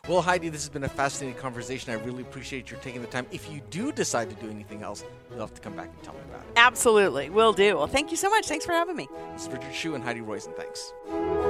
Well, 0.09 0.21
Heidi, 0.21 0.51
this 0.51 0.63
has 0.63 0.69
been 0.69 0.85
a 0.85 0.89
fascinating 0.89 1.41
conversation. 1.41 1.93
I 1.93 1.97
really 2.05 2.23
appreciate 2.23 2.71
your 2.71 2.79
taking 2.81 3.01
the 3.01 3.07
time. 3.07 3.27
If 3.31 3.51
you 3.51 3.63
do 3.71 3.91
decide 3.91 4.29
to 4.29 4.37
do 4.37 4.51
anything 4.51 4.83
else, 4.83 5.03
you'll 5.31 5.41
have 5.41 5.55
to 5.55 5.61
come 5.61 5.75
back 5.75 5.89
and 5.89 6.03
tell 6.03 6.15
me 6.15 6.21
about 6.29 6.41
it. 6.41 6.53
Absolutely, 6.57 7.31
will 7.31 7.53
do. 7.55 7.77
Well, 7.77 7.87
thank 7.87 8.11
you 8.11 8.17
so 8.17 8.29
much. 8.29 8.47
Thanks 8.47 8.67
for 8.67 8.73
having 8.73 8.97
me. 8.97 9.09
This 9.33 9.47
is 9.47 9.49
Richard 9.49 9.73
Hsu 9.73 9.95
and 9.95 10.05
Heidi 10.05 10.21
Roizen, 10.21 10.49
and 10.49 10.57
thanks. 10.57 11.44